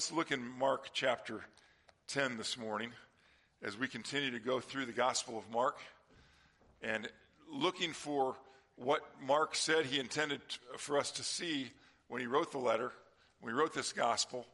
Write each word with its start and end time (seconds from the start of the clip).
let's 0.00 0.12
look 0.12 0.32
in 0.32 0.42
Mark 0.58 0.88
chapter 0.94 1.42
10 2.08 2.38
this 2.38 2.56
morning 2.56 2.90
as 3.62 3.76
we 3.76 3.86
continue 3.86 4.30
to 4.30 4.38
go 4.38 4.58
through 4.58 4.86
the 4.86 4.92
Gospel 4.92 5.36
of 5.36 5.44
Mark 5.52 5.78
and 6.80 7.06
looking 7.52 7.92
for 7.92 8.34
what 8.76 9.02
Mark 9.22 9.54
said 9.54 9.84
he 9.84 10.00
intended 10.00 10.40
for 10.78 10.96
us 10.96 11.10
to 11.10 11.22
see 11.22 11.70
when 12.08 12.18
he 12.18 12.26
wrote 12.26 12.50
the 12.50 12.56
letter, 12.56 12.92
when 13.42 13.52
he 13.52 13.60
wrote 13.60 13.74
this 13.74 13.92
Gospel, 13.92 14.46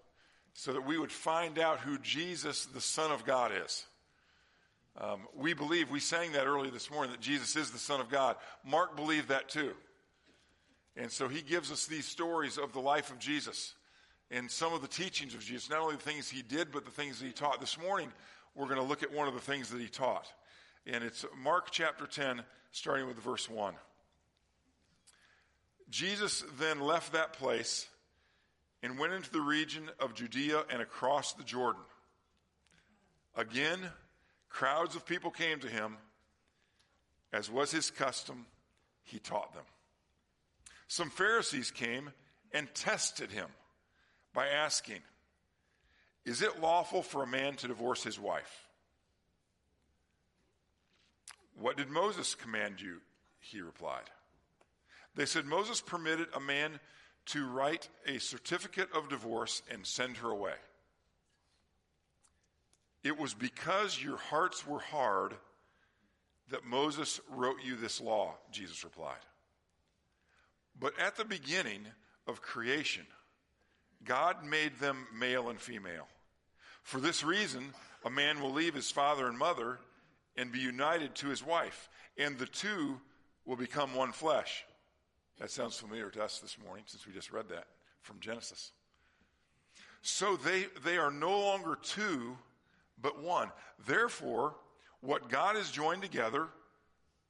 so 0.53 0.72
that 0.72 0.85
we 0.85 0.98
would 0.98 1.12
find 1.12 1.60
out 1.60 1.78
who 1.78 1.97
Jesus, 1.99 2.67
the 2.67 2.81
Son 2.81 3.13
of 3.13 3.24
God, 3.24 3.53
is. 3.65 3.87
Um, 5.01 5.28
we 5.33 5.54
believe, 5.54 5.92
we 5.92 6.01
sang 6.01 6.33
that 6.33 6.49
earlier 6.49 6.72
this 6.72 6.90
morning, 6.90 7.13
that 7.13 7.21
Jesus 7.21 7.54
is 7.54 7.71
the 7.71 7.78
Son 7.78 8.01
of 8.01 8.10
God. 8.10 8.35
Mark 8.65 8.97
believed 8.97 9.28
that 9.28 9.49
too. 9.49 9.74
And 10.97 11.08
so 11.13 11.28
he 11.28 11.40
gives 11.40 11.71
us 11.71 11.87
these 11.87 12.06
stories 12.06 12.58
of 12.58 12.72
the 12.72 12.81
life 12.81 13.13
of 13.13 13.21
Jesus 13.21 13.76
and 14.31 14.51
some 14.51 14.72
of 14.72 14.83
the 14.83 14.88
teachings 14.88 15.35
of 15.35 15.40
Jesus, 15.40 15.71
not 15.71 15.81
only 15.81 15.97
the 15.97 16.02
things 16.02 16.29
he 16.29 16.43
did, 16.43 16.73
but 16.73 16.84
the 16.84 16.91
things 16.91 17.20
that 17.20 17.27
he 17.27 17.33
taught. 17.33 17.61
This 17.61 17.79
morning, 17.79 18.12
we're 18.55 18.66
going 18.66 18.80
to 18.80 18.83
look 18.83 19.02
at 19.02 19.12
one 19.12 19.29
of 19.29 19.35
the 19.35 19.41
things 19.41 19.71
that 19.71 19.80
he 19.80 19.89
taught. 19.89 20.27
And 20.87 21.05
it's 21.05 21.25
Mark 21.43 21.71
chapter 21.71 22.07
10, 22.07 22.43
starting 22.73 23.07
with 23.07 23.16
verse 23.19 23.49
1. 23.49 23.75
Jesus 25.89 26.45
then 26.59 26.80
left 26.80 27.12
that 27.12 27.35
place 27.35 27.87
and 28.83 28.99
went 28.99 29.12
into 29.12 29.30
the 29.30 29.41
region 29.41 29.89
of 30.01 30.15
Judea 30.15 30.65
and 30.71 30.83
across 30.83 31.33
the 31.35 31.45
Jordan. 31.45 31.83
Again, 33.37 33.79
crowds 34.49 34.97
of 34.97 35.07
people 35.07 35.30
came 35.30 35.61
to 35.61 35.69
him. 35.69 35.97
As 37.33 37.51
was 37.51 37.71
his 37.71 37.91
custom, 37.91 38.47
he 39.02 39.19
taught 39.19 39.52
them. 39.55 39.65
Some 40.88 41.11
Pharisees 41.11 41.71
came 41.71 42.11
and 42.52 42.73
tested 42.74 43.30
him 43.30 43.47
by 44.37 44.49
asking, 44.49 45.01
Is 46.27 46.43
it 46.43 46.61
lawful 46.61 47.03
for 47.03 47.23
a 47.23 47.27
man 47.27 47.57
to 47.57 47.69
divorce 47.69 48.05
his 48.05 48.21
wife? 48.21 48.69
What 51.59 51.79
did 51.79 51.88
Moses 51.88 52.35
command 52.35 52.83
you? 52.83 52.99
He 53.41 53.63
replied. 53.63 54.10
They 55.15 55.25
said, 55.25 55.47
Moses 55.47 55.80
permitted 55.80 56.29
a 56.35 56.41
man 56.41 56.79
to 57.27 57.47
write 57.47 57.88
a 58.07 58.19
certificate 58.19 58.91
of 58.95 59.09
divorce 59.09 59.63
and 59.73 59.87
send 59.87 60.19
her 60.19 60.30
away. 60.30 60.53
It 63.03 63.19
was 63.19 63.32
because 63.32 64.03
your 64.03 64.19
hearts 64.19 64.66
were 64.66 64.80
hard 64.80 65.34
that 66.50 66.66
Moses 66.66 67.20
wrote 67.30 67.64
you 67.64 67.75
this 67.75 68.03
law, 68.03 68.34
Jesus 68.53 68.84
replied. 68.84 69.14
But 70.78 70.92
at 71.00 71.16
the 71.16 71.25
beginning 71.25 71.86
of 72.27 72.42
creation, 72.42 73.06
God 74.05 74.44
made 74.44 74.78
them 74.78 75.06
male 75.14 75.48
and 75.48 75.61
female. 75.61 76.06
For 76.83 77.00
this 77.00 77.25
reason, 77.25 77.75
a 78.05 78.11
man 78.11 78.41
will 78.41 78.53
leave 78.53 78.75
his 78.75 78.91
father 78.91 79.27
and 79.27 79.36
mother 79.38 79.78
and 80.36 80.53
be 80.53 80.61
united 80.61 81.14
to 81.16 81.28
his 81.28 81.44
wife, 81.44 81.88
and 82.16 82.38
the 82.38 82.47
two 82.47 83.00
will 83.44 83.56
become 83.56 83.94
one 83.94 84.12
flesh. 84.12 84.64
That 85.38 85.50
sounds 85.50 85.77
familiar 85.77 86.11
to 86.11 86.22
us 86.22 86.38
this 86.38 86.56
morning 86.64 86.84
since 86.86 87.06
we 87.06 87.12
just 87.12 87.33
read 87.33 87.48
that 87.48 87.66
from 88.03 88.20
Genesis. 88.20 88.72
So 90.03 90.36
they, 90.36 90.66
they 90.84 90.98
are 90.98 91.10
no 91.10 91.38
longer 91.38 91.77
two, 91.83 92.36
but 93.00 93.20
one. 93.20 93.50
Therefore, 93.86 94.55
what 95.00 95.28
God 95.28 95.56
has 95.56 95.70
joined 95.70 96.03
together, 96.03 96.47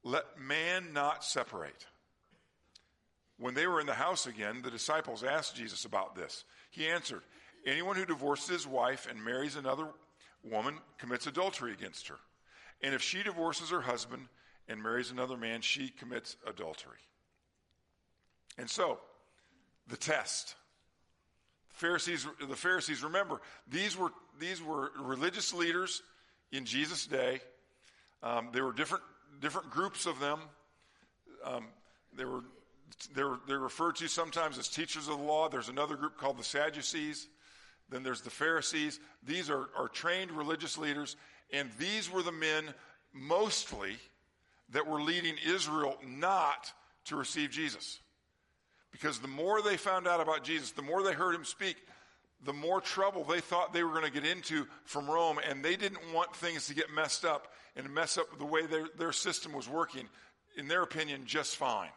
let 0.05 0.39
man 0.39 0.92
not 0.92 1.25
separate. 1.25 1.86
When 3.39 3.55
they 3.55 3.67
were 3.67 3.81
in 3.81 3.87
the 3.87 3.95
house 3.95 4.27
again, 4.27 4.62
the 4.62 4.70
disciples 4.70 5.23
asked 5.23 5.56
Jesus 5.56 5.84
about 5.84 6.15
this. 6.15 6.45
He 6.70 6.87
answered, 6.89 7.23
Anyone 7.67 7.97
who 7.97 8.06
divorces 8.06 8.48
his 8.48 8.67
wife 8.67 9.06
and 9.11 9.23
marries 9.23 9.56
another 9.56 9.89
woman 10.42 10.79
commits 10.98 11.27
adultery 11.27 11.73
against 11.73 12.09
her. 12.09 12.17
And 12.83 12.95
if 12.95 13.03
she 13.03 13.23
divorces 13.23 13.70
her 13.70 13.81
husband 13.81 14.29
and 14.69 14.83
marries 14.83 15.11
another 15.11 15.37
man, 15.37 15.61
she 15.61 15.89
commits 15.89 16.36
adultery. 16.46 16.98
And 18.58 18.70
so, 18.70 19.01
the 19.89 19.96
test. 19.96 20.55
The 21.70 21.77
Pharisees, 21.77 22.27
the 22.48 22.57
Pharisees, 22.57 23.02
remember, 23.02 23.41
these 23.69 23.96
were, 23.96 24.13
these 24.39 24.63
were 24.63 24.92
religious 24.98 25.52
leaders 25.52 26.02
in 26.52 26.64
Jesus' 26.64 27.07
day. 27.07 27.41
Um, 28.23 28.48
there 28.52 28.64
were 28.64 28.73
different, 28.73 29.05
different 29.41 29.70
groups 29.70 30.07
of 30.07 30.19
them. 30.20 30.41
Um, 31.45 31.67
there 32.17 32.29
were 32.29 32.45
they're, 33.14 33.36
they're 33.47 33.58
referred 33.58 33.97
to 33.97 34.08
sometimes 34.08 34.58
as 34.58 34.69
teachers 34.69 35.08
of 35.08 35.19
the 35.19 35.24
law. 35.24 35.48
There's 35.48 35.69
another 35.69 35.97
group 35.97 36.17
called 36.19 36.39
the 36.39 36.45
Sadducees. 36.45 37.29
Then 37.89 38.02
there's 38.02 38.20
the 38.20 38.30
Pharisees. 38.30 39.01
These 39.23 39.51
are, 39.51 39.69
are 39.77 39.89
trained 39.89 40.33
religious 40.33 40.77
leaders, 40.77 41.17
and 41.52 41.70
these 41.79 42.11
were 42.11 42.23
the 42.23 42.33
men 42.33 42.64
mostly 43.13 43.96
that 44.70 44.86
were 44.86 45.01
leading 45.01 45.36
Israel 45.46 45.96
not 46.05 46.73
to 47.07 47.17
receive 47.17 47.51
Jesus. 47.51 48.01
Because 48.91 49.19
the 49.19 49.29
more 49.29 49.63
they 49.63 49.77
found 49.77 50.08
out 50.08 50.20
about 50.20 50.42
Jesus, 50.42 50.73
the 50.73 50.83
more 50.83 51.02
they 51.02 51.13
heard 51.13 51.35
him 51.35 51.45
speak, 51.45 51.77
the 52.45 52.52
more 52.52 52.80
trouble 52.80 53.25
they 53.25 53.41
thought 53.41 53.73
they 53.73 53.85
were 53.85 53.92
going 53.92 54.05
to 54.05 54.11
get 54.11 54.25
into 54.25 54.67
from 54.85 55.08
Rome, 55.08 55.39
and 55.48 55.64
they 55.64 55.77
didn't 55.77 56.13
want 56.13 56.35
things 56.35 56.67
to 56.67 56.75
get 56.75 56.92
messed 56.92 57.25
up 57.25 57.52
and 57.77 57.89
mess 57.92 58.19
up 58.19 58.39
the 58.39 58.45
way 58.45 58.67
their, 58.67 58.86
their 58.98 59.13
system 59.13 59.52
was 59.52 59.69
working, 59.69 60.08
in 60.57 60.67
their 60.67 60.83
opinion, 60.83 61.23
just 61.25 61.57
fine 61.57 61.91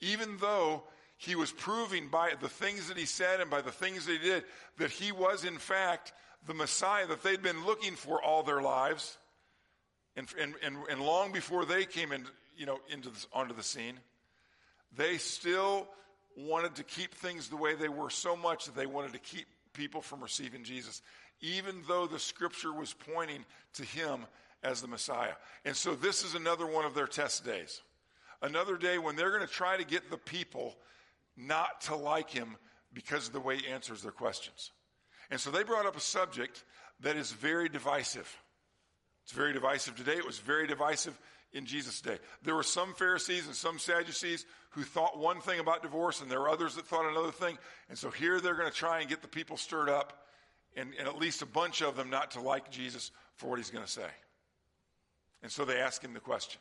even 0.00 0.36
though 0.38 0.82
he 1.16 1.34
was 1.34 1.50
proving 1.50 2.08
by 2.08 2.32
the 2.40 2.48
things 2.48 2.88
that 2.88 2.96
he 2.96 3.04
said 3.04 3.40
and 3.40 3.50
by 3.50 3.60
the 3.60 3.72
things 3.72 4.06
that 4.06 4.12
he 4.12 4.18
did 4.18 4.44
that 4.78 4.90
he 4.90 5.10
was, 5.10 5.44
in 5.44 5.58
fact, 5.58 6.12
the 6.46 6.54
Messiah 6.54 7.06
that 7.08 7.22
they'd 7.22 7.42
been 7.42 7.66
looking 7.66 7.94
for 7.94 8.22
all 8.22 8.42
their 8.42 8.62
lives. 8.62 9.18
And, 10.16 10.28
and, 10.40 10.54
and, 10.62 10.76
and 10.90 11.00
long 11.00 11.32
before 11.32 11.64
they 11.64 11.84
came 11.84 12.12
in, 12.12 12.24
you 12.56 12.66
know, 12.66 12.78
into 12.88 13.10
this, 13.10 13.26
onto 13.32 13.54
the 13.54 13.62
scene, 13.62 13.98
they 14.96 15.18
still 15.18 15.88
wanted 16.36 16.76
to 16.76 16.84
keep 16.84 17.14
things 17.14 17.48
the 17.48 17.56
way 17.56 17.74
they 17.74 17.88
were 17.88 18.10
so 18.10 18.36
much 18.36 18.66
that 18.66 18.76
they 18.76 18.86
wanted 18.86 19.12
to 19.12 19.18
keep 19.18 19.46
people 19.74 20.00
from 20.00 20.20
receiving 20.22 20.62
Jesus, 20.64 21.02
even 21.40 21.82
though 21.88 22.06
the 22.06 22.18
scripture 22.18 22.72
was 22.72 22.94
pointing 23.12 23.44
to 23.74 23.84
him 23.84 24.26
as 24.62 24.80
the 24.80 24.88
Messiah. 24.88 25.34
And 25.64 25.74
so 25.74 25.94
this 25.94 26.24
is 26.24 26.34
another 26.34 26.66
one 26.66 26.84
of 26.84 26.94
their 26.94 27.06
test 27.06 27.44
days 27.44 27.80
another 28.42 28.76
day 28.76 28.98
when 28.98 29.16
they're 29.16 29.30
going 29.30 29.46
to 29.46 29.52
try 29.52 29.76
to 29.76 29.84
get 29.84 30.10
the 30.10 30.18
people 30.18 30.76
not 31.36 31.80
to 31.82 31.96
like 31.96 32.30
him 32.30 32.56
because 32.92 33.26
of 33.26 33.32
the 33.32 33.40
way 33.40 33.58
he 33.58 33.68
answers 33.68 34.02
their 34.02 34.12
questions. 34.12 34.72
And 35.30 35.40
so 35.40 35.50
they 35.50 35.62
brought 35.62 35.86
up 35.86 35.96
a 35.96 36.00
subject 36.00 36.64
that 37.00 37.16
is 37.16 37.32
very 37.32 37.68
divisive. 37.68 38.34
It's 39.24 39.32
very 39.32 39.52
divisive 39.52 39.96
today. 39.96 40.16
It 40.16 40.26
was 40.26 40.38
very 40.38 40.66
divisive 40.66 41.18
in 41.52 41.66
Jesus' 41.66 42.00
day. 42.00 42.18
There 42.42 42.54
were 42.54 42.62
some 42.62 42.94
Pharisees 42.94 43.46
and 43.46 43.54
some 43.54 43.78
Sadducees 43.78 44.46
who 44.70 44.82
thought 44.82 45.18
one 45.18 45.40
thing 45.40 45.60
about 45.60 45.82
divorce, 45.82 46.20
and 46.20 46.30
there 46.30 46.40
were 46.40 46.48
others 46.48 46.74
that 46.76 46.86
thought 46.86 47.10
another 47.10 47.32
thing. 47.32 47.58
And 47.88 47.98
so 47.98 48.10
here 48.10 48.40
they're 48.40 48.54
going 48.54 48.70
to 48.70 48.76
try 48.76 49.00
and 49.00 49.08
get 49.08 49.22
the 49.22 49.28
people 49.28 49.56
stirred 49.56 49.88
up, 49.88 50.24
and, 50.76 50.92
and 50.98 51.08
at 51.08 51.18
least 51.18 51.42
a 51.42 51.46
bunch 51.46 51.82
of 51.82 51.96
them 51.96 52.10
not 52.10 52.32
to 52.32 52.40
like 52.40 52.70
Jesus 52.70 53.10
for 53.36 53.48
what 53.48 53.58
he's 53.58 53.70
going 53.70 53.84
to 53.84 53.90
say. 53.90 54.08
And 55.42 55.52
so 55.52 55.64
they 55.64 55.78
ask 55.78 56.02
him 56.02 56.14
the 56.14 56.20
question 56.20 56.60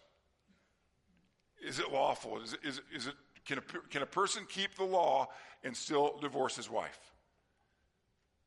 is 1.65 1.79
it 1.79 1.91
lawful? 1.91 2.41
Is 2.41 2.53
it, 2.53 2.59
is, 2.63 2.81
is 2.93 3.07
it, 3.07 3.13
can, 3.45 3.57
a, 3.59 3.61
can 3.89 4.01
a 4.01 4.07
person 4.07 4.43
keep 4.49 4.75
the 4.75 4.83
law 4.83 5.27
and 5.63 5.75
still 5.75 6.17
divorce 6.21 6.55
his 6.55 6.69
wife? 6.69 6.99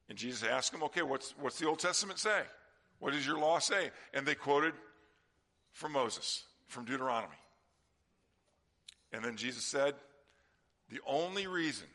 And 0.09 0.19
Jesus 0.19 0.47
asked 0.49 0.75
him, 0.75 0.83
okay, 0.85 1.03
what's, 1.03 1.35
what's 1.41 1.59
the 1.59 1.69
Old 1.69 1.79
Testament 1.79 2.19
say? 2.19 2.43
What 2.99 3.13
does 3.13 3.27
your 3.27 3.39
law 3.39 3.59
say? 3.59 3.91
And 4.13 4.27
they 4.27 4.35
quoted 4.35 4.75
from 5.73 5.93
Moses, 5.93 6.45
from 6.67 6.85
Deuteronomy. 6.85 7.37
And 9.13 9.25
then 9.25 9.37
Jesus 9.37 9.65
said, 9.65 9.95
the 10.91 11.01
only 11.07 11.47
reason 11.47 11.87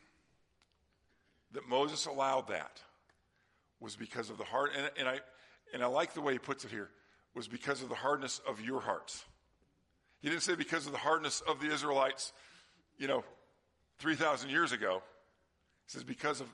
that 1.51 1.67
Moses 1.67 2.05
allowed 2.05 2.47
that 2.47 2.81
was 3.79 3.95
because 3.95 4.29
of 4.29 4.37
the 4.37 4.43
heart, 4.43 4.71
and, 4.75 4.89
and, 4.97 5.07
I, 5.07 5.19
and 5.73 5.83
I 5.83 5.87
like 5.87 6.13
the 6.13 6.21
way 6.21 6.33
he 6.33 6.39
puts 6.39 6.63
it 6.65 6.71
here, 6.71 6.89
was 7.33 7.47
because 7.47 7.81
of 7.81 7.89
the 7.89 7.95
hardness 7.95 8.39
of 8.47 8.61
your 8.61 8.79
hearts. 8.79 9.25
He 10.25 10.31
didn't 10.31 10.41
say 10.41 10.55
because 10.55 10.87
of 10.87 10.91
the 10.91 10.97
hardness 10.97 11.41
of 11.41 11.59
the 11.59 11.71
Israelites, 11.71 12.33
you 12.97 13.07
know, 13.07 13.23
3,000 13.99 14.49
years 14.49 14.71
ago. 14.71 15.03
He 15.85 15.91
says 15.91 16.03
because 16.03 16.41
of 16.41 16.47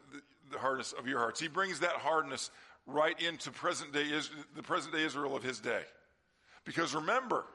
the 0.52 0.60
hardness 0.60 0.92
of 0.92 1.08
your 1.08 1.20
hearts. 1.20 1.40
He 1.40 1.48
brings 1.48 1.80
that 1.80 1.94
hardness 1.94 2.52
right 2.86 3.18
into 3.22 3.50
present 3.50 3.94
day, 3.94 4.12
the 4.58 4.62
present 4.62 4.94
day 4.94 5.06
Israel 5.06 5.38
of 5.38 5.44
his 5.44 5.62
day. 5.62 5.84
Because 6.66 6.94
remember, 6.94 7.46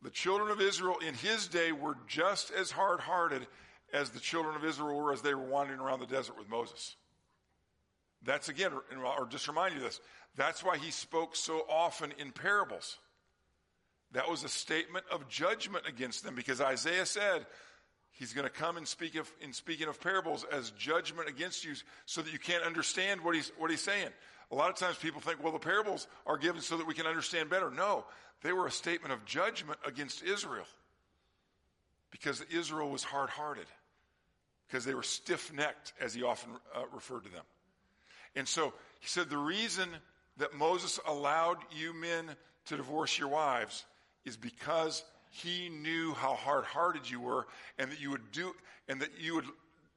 the 0.00 0.08
children 0.08 0.50
of 0.50 0.58
Israel 0.58 0.96
in 1.06 1.12
his 1.12 1.48
day 1.48 1.72
were 1.72 1.98
just 2.06 2.50
as 2.50 2.70
hard 2.70 3.00
hearted 3.00 3.46
as 3.92 4.08
the 4.08 4.20
children 4.20 4.56
of 4.56 4.64
Israel 4.64 4.96
were 4.96 5.12
as 5.12 5.20
they 5.20 5.34
were 5.34 5.44
wandering 5.44 5.80
around 5.80 6.00
the 6.00 6.06
desert 6.06 6.38
with 6.38 6.48
Moses. 6.48 6.96
That's 8.24 8.48
again, 8.48 8.72
or 8.72 9.26
just 9.26 9.48
remind 9.48 9.74
you 9.74 9.80
this, 9.80 10.00
that's 10.34 10.64
why 10.64 10.78
he 10.78 10.90
spoke 10.90 11.36
so 11.36 11.66
often 11.68 12.14
in 12.18 12.32
parables. 12.32 12.96
That 14.12 14.30
was 14.30 14.44
a 14.44 14.48
statement 14.48 15.04
of 15.10 15.28
judgment 15.28 15.86
against 15.88 16.24
them 16.24 16.34
because 16.34 16.60
Isaiah 16.60 17.06
said, 17.06 17.46
He's 18.12 18.34
going 18.34 18.46
to 18.46 18.52
come 18.52 18.76
and 18.76 18.86
speak 18.86 19.14
of, 19.16 19.30
in 19.40 19.52
speaking 19.52 19.88
of 19.88 20.00
parables 20.00 20.44
as 20.52 20.70
judgment 20.72 21.28
against 21.28 21.64
you 21.64 21.72
so 22.04 22.20
that 22.20 22.32
you 22.32 22.38
can't 22.38 22.62
understand 22.62 23.22
what 23.22 23.34
he's, 23.34 23.50
what 23.58 23.70
he's 23.70 23.80
saying. 23.80 24.08
A 24.50 24.54
lot 24.54 24.68
of 24.68 24.76
times 24.76 24.96
people 24.96 25.20
think, 25.20 25.42
well, 25.42 25.52
the 25.52 25.58
parables 25.58 26.06
are 26.26 26.36
given 26.36 26.60
so 26.60 26.76
that 26.76 26.86
we 26.86 26.92
can 26.92 27.06
understand 27.06 27.48
better. 27.48 27.70
No, 27.70 28.04
they 28.42 28.52
were 28.52 28.66
a 28.66 28.70
statement 28.70 29.14
of 29.14 29.24
judgment 29.24 29.78
against 29.86 30.22
Israel 30.22 30.66
because 32.10 32.42
Israel 32.50 32.90
was 32.90 33.02
hard 33.02 33.30
hearted, 33.30 33.66
because 34.68 34.84
they 34.84 34.94
were 34.94 35.02
stiff 35.02 35.50
necked, 35.52 35.94
as 35.98 36.12
he 36.12 36.22
often 36.22 36.52
uh, 36.76 36.82
referred 36.92 37.24
to 37.24 37.30
them. 37.30 37.44
And 38.36 38.46
so 38.46 38.74
he 39.00 39.08
said, 39.08 39.30
the 39.30 39.38
reason 39.38 39.88
that 40.36 40.54
Moses 40.54 41.00
allowed 41.08 41.56
you 41.74 41.94
men 41.94 42.26
to 42.66 42.76
divorce 42.76 43.18
your 43.18 43.28
wives 43.28 43.86
is 44.24 44.36
because 44.36 45.04
he 45.30 45.68
knew 45.68 46.12
how 46.12 46.34
hard 46.34 46.64
hearted 46.64 47.08
you 47.08 47.20
were 47.20 47.46
and 47.78 47.90
that 47.90 48.00
you 48.00 48.10
would 48.10 48.32
do, 48.32 48.54
and 48.88 49.00
that 49.00 49.10
you 49.18 49.34
would 49.34 49.46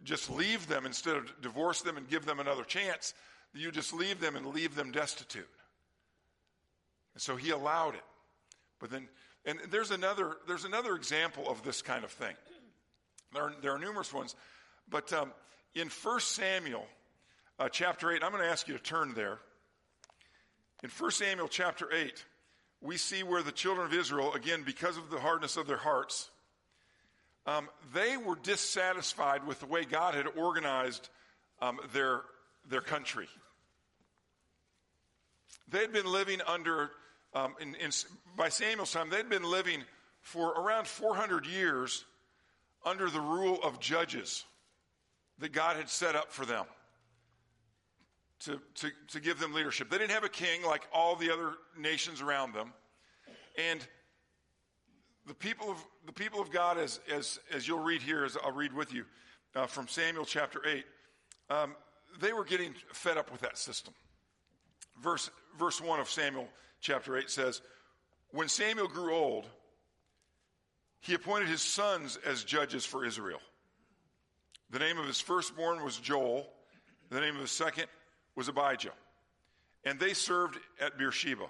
just 0.03 0.29
leave 0.29 0.67
them 0.67 0.85
instead 0.85 1.17
of 1.17 1.41
divorce 1.41 1.81
them 1.81 1.97
and 1.97 2.07
give 2.09 2.25
them 2.25 2.39
another 2.39 2.63
chance, 2.63 3.13
you 3.53 3.71
just 3.71 3.93
leave 3.93 4.19
them 4.19 4.35
and 4.35 4.45
leave 4.47 4.75
them 4.75 4.91
destitute. 4.91 5.47
And 7.13 7.21
so 7.21 7.35
he 7.35 7.51
allowed 7.51 7.95
it. 7.95 8.03
But 8.79 8.91
then, 8.91 9.07
and 9.45 9.59
there's 9.71 9.91
another, 9.91 10.37
there's 10.47 10.65
another 10.65 10.95
example 10.95 11.49
of 11.49 11.63
this 11.63 11.81
kind 11.81 12.03
of 12.03 12.11
thing. 12.11 12.35
There 13.33 13.43
are, 13.43 13.53
there 13.61 13.71
are 13.71 13.79
numerous 13.79 14.13
ones. 14.13 14.35
But 14.89 15.11
um, 15.13 15.31
in 15.73 15.89
1 15.89 16.19
Samuel 16.19 16.85
uh, 17.59 17.69
chapter 17.69 18.11
8, 18.11 18.23
I'm 18.23 18.31
going 18.31 18.43
to 18.43 18.49
ask 18.49 18.67
you 18.67 18.73
to 18.75 18.83
turn 18.83 19.13
there. 19.13 19.39
In 20.83 20.89
1 20.89 21.11
Samuel 21.11 21.47
chapter 21.47 21.91
8, 21.91 22.23
we 22.85 22.97
see 22.97 23.23
where 23.23 23.41
the 23.41 23.51
children 23.51 23.87
of 23.87 23.93
Israel, 23.93 24.33
again, 24.33 24.63
because 24.63 24.97
of 24.97 25.09
the 25.09 25.19
hardness 25.19 25.57
of 25.57 25.67
their 25.67 25.77
hearts, 25.77 26.29
um, 27.47 27.67
they 27.93 28.15
were 28.15 28.37
dissatisfied 28.41 29.45
with 29.45 29.59
the 29.59 29.65
way 29.65 29.85
God 29.85 30.13
had 30.13 30.27
organized 30.35 31.09
um, 31.61 31.79
their, 31.93 32.21
their 32.69 32.81
country. 32.81 33.27
They 35.67 35.79
had 35.79 35.91
been 35.91 36.11
living 36.11 36.41
under, 36.47 36.91
um, 37.33 37.55
in, 37.59 37.75
in, 37.75 37.89
by 38.37 38.49
Samuel's 38.49 38.91
time, 38.91 39.09
they'd 39.09 39.29
been 39.29 39.43
living 39.43 39.83
for 40.21 40.49
around 40.49 40.87
400 40.87 41.45
years 41.45 42.05
under 42.85 43.09
the 43.09 43.21
rule 43.21 43.59
of 43.63 43.79
judges 43.79 44.45
that 45.39 45.51
God 45.51 45.75
had 45.75 45.89
set 45.89 46.15
up 46.15 46.31
for 46.31 46.45
them 46.45 46.65
to, 48.41 48.59
to, 48.75 48.91
to 49.09 49.19
give 49.19 49.39
them 49.39 49.53
leadership. 49.53 49.89
They 49.89 49.97
didn't 49.97 50.11
have 50.11 50.23
a 50.23 50.29
king 50.29 50.63
like 50.63 50.87
all 50.93 51.15
the 51.15 51.31
other 51.31 51.53
nations 51.77 52.21
around 52.21 52.53
them. 52.53 52.73
And 53.57 53.85
the 55.25 55.33
people 55.33 55.71
of, 55.71 55.77
the 56.05 56.11
people 56.11 56.41
of 56.41 56.51
God, 56.51 56.77
as, 56.77 56.99
as, 57.11 57.39
as 57.53 57.67
you'll 57.67 57.79
read 57.79 58.01
here, 58.01 58.25
as 58.25 58.37
I'll 58.43 58.51
read 58.51 58.73
with 58.73 58.93
you 58.93 59.05
uh, 59.55 59.65
from 59.65 59.87
Samuel 59.87 60.25
chapter 60.25 60.61
8, 60.65 60.85
um, 61.49 61.75
they 62.19 62.33
were 62.33 62.45
getting 62.45 62.73
fed 62.91 63.17
up 63.17 63.31
with 63.31 63.41
that 63.41 63.57
system. 63.57 63.93
Verse, 65.01 65.29
verse 65.57 65.81
1 65.81 65.99
of 65.99 66.09
Samuel 66.09 66.47
chapter 66.81 67.17
8 67.17 67.29
says, 67.29 67.61
When 68.31 68.47
Samuel 68.47 68.87
grew 68.87 69.13
old, 69.13 69.45
he 71.01 71.13
appointed 71.13 71.47
his 71.47 71.61
sons 71.61 72.17
as 72.25 72.43
judges 72.43 72.85
for 72.85 73.05
Israel. 73.05 73.39
The 74.71 74.79
name 74.79 74.97
of 74.97 75.05
his 75.05 75.21
firstborn 75.21 75.83
was 75.83 75.97
Joel. 75.97 76.47
The 77.09 77.21
name 77.21 77.35
of 77.35 77.41
his 77.41 77.51
second 77.51 77.85
was 78.35 78.47
Abijah. 78.47 78.93
And 79.83 79.99
they 79.99 80.13
served 80.13 80.57
at 80.79 80.97
Beersheba. 80.97 81.47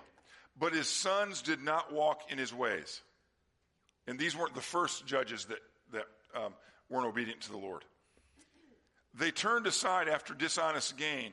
But 0.57 0.73
his 0.73 0.87
sons 0.87 1.41
did 1.41 1.61
not 1.61 1.93
walk 1.93 2.31
in 2.31 2.37
his 2.37 2.53
ways. 2.53 3.01
And 4.07 4.19
these 4.19 4.35
weren't 4.35 4.55
the 4.55 4.61
first 4.61 5.05
judges 5.05 5.45
that, 5.45 5.59
that 5.91 6.05
um, 6.35 6.53
weren't 6.89 7.07
obedient 7.07 7.41
to 7.41 7.51
the 7.51 7.57
Lord. 7.57 7.83
They 9.13 9.31
turned 9.31 9.65
aside 9.67 10.07
after 10.07 10.33
dishonest 10.33 10.97
gain 10.97 11.31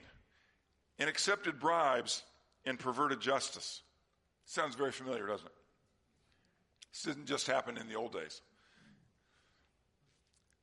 and 0.99 1.09
accepted 1.09 1.59
bribes 1.59 2.23
and 2.65 2.79
perverted 2.79 3.21
justice. 3.21 3.83
Sounds 4.45 4.75
very 4.75 4.93
familiar, 4.93 5.27
doesn't 5.27 5.47
it? 5.47 5.53
This 6.93 7.03
didn't 7.03 7.27
just 7.27 7.47
happen 7.47 7.77
in 7.77 7.89
the 7.89 7.95
old 7.95 8.13
days. 8.13 8.41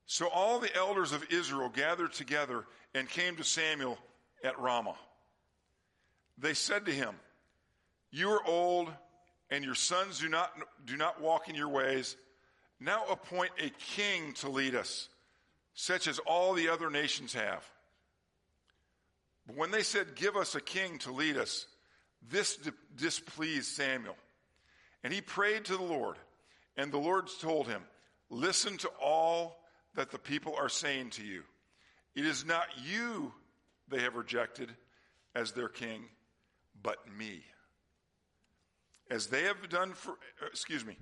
So 0.05 0.27
all 0.27 0.59
the 0.59 0.73
elders 0.75 1.11
of 1.11 1.25
Israel 1.29 1.69
gathered 1.69 2.13
together 2.13 2.65
and 2.95 3.07
came 3.07 3.35
to 3.35 3.43
Samuel 3.43 3.97
at 4.43 4.59
Ramah. 4.59 4.97
They 6.37 6.53
said 6.53 6.85
to 6.85 6.91
him, 6.91 7.15
You 8.11 8.29
are 8.29 8.45
old, 8.45 8.91
and 9.49 9.63
your 9.63 9.75
sons 9.75 10.19
do 10.19 10.29
not, 10.29 10.51
do 10.85 10.95
not 10.95 11.21
walk 11.21 11.49
in 11.49 11.55
your 11.55 11.69
ways. 11.69 12.15
Now 12.79 13.03
appoint 13.09 13.51
a 13.59 13.69
king 13.69 14.33
to 14.35 14.49
lead 14.49 14.75
us, 14.75 15.09
such 15.73 16.07
as 16.07 16.19
all 16.19 16.53
the 16.53 16.69
other 16.69 16.89
nations 16.89 17.33
have. 17.33 17.63
But 19.45 19.57
when 19.57 19.71
they 19.71 19.83
said, 19.83 20.15
Give 20.15 20.37
us 20.37 20.55
a 20.55 20.61
king 20.61 20.99
to 20.99 21.11
lead 21.11 21.37
us, 21.37 21.65
this 22.29 22.57
displeased 22.95 23.67
Samuel. 23.67 24.15
And 25.03 25.13
he 25.13 25.21
prayed 25.21 25.65
to 25.65 25.77
the 25.77 25.83
Lord, 25.83 26.17
and 26.77 26.91
the 26.91 26.97
Lord 26.97 27.27
told 27.41 27.67
him, 27.67 27.81
Listen 28.29 28.77
to 28.77 28.89
all 29.01 29.59
that 29.95 30.11
the 30.11 30.19
people 30.19 30.55
are 30.55 30.69
saying 30.69 31.09
to 31.11 31.23
you. 31.23 31.43
It 32.15 32.25
is 32.25 32.45
not 32.45 32.67
you 32.85 33.33
they 33.89 34.01
have 34.01 34.15
rejected 34.15 34.69
as 35.35 35.51
their 35.51 35.69
king, 35.69 36.03
but 36.81 36.97
me. 37.17 37.43
As 39.09 39.27
they 39.27 39.43
have 39.43 39.69
done 39.69 39.93
for, 39.93 40.17
excuse 40.47 40.85
me, 40.85 40.97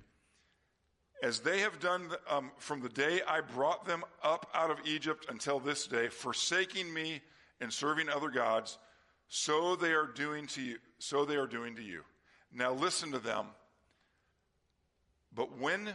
as 1.22 1.40
they 1.40 1.60
have 1.60 1.80
done 1.80 2.10
um, 2.30 2.52
from 2.58 2.80
the 2.80 2.88
day 2.88 3.20
I 3.26 3.40
brought 3.40 3.86
them 3.86 4.04
up 4.22 4.48
out 4.54 4.70
of 4.70 4.78
Egypt 4.84 5.26
until 5.28 5.58
this 5.58 5.86
day, 5.86 6.08
forsaking 6.08 6.92
me 6.92 7.20
and 7.60 7.72
serving 7.72 8.08
other 8.08 8.30
gods, 8.30 8.78
so 9.28 9.76
they 9.76 9.92
are 9.92 10.06
doing 10.06 10.46
to 10.48 10.62
you. 10.62 10.78
So 10.98 11.24
they 11.24 11.36
are 11.36 11.46
doing 11.46 11.76
to 11.76 11.82
you. 11.82 12.02
Now 12.52 12.72
listen 12.72 13.12
to 13.12 13.18
them. 13.18 13.46
But 15.34 15.58
when, 15.58 15.90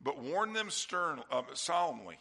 but 0.00 0.22
warn 0.22 0.52
them 0.52 0.70
stern, 0.70 1.20
um, 1.30 1.44
solemnly, 1.54 2.18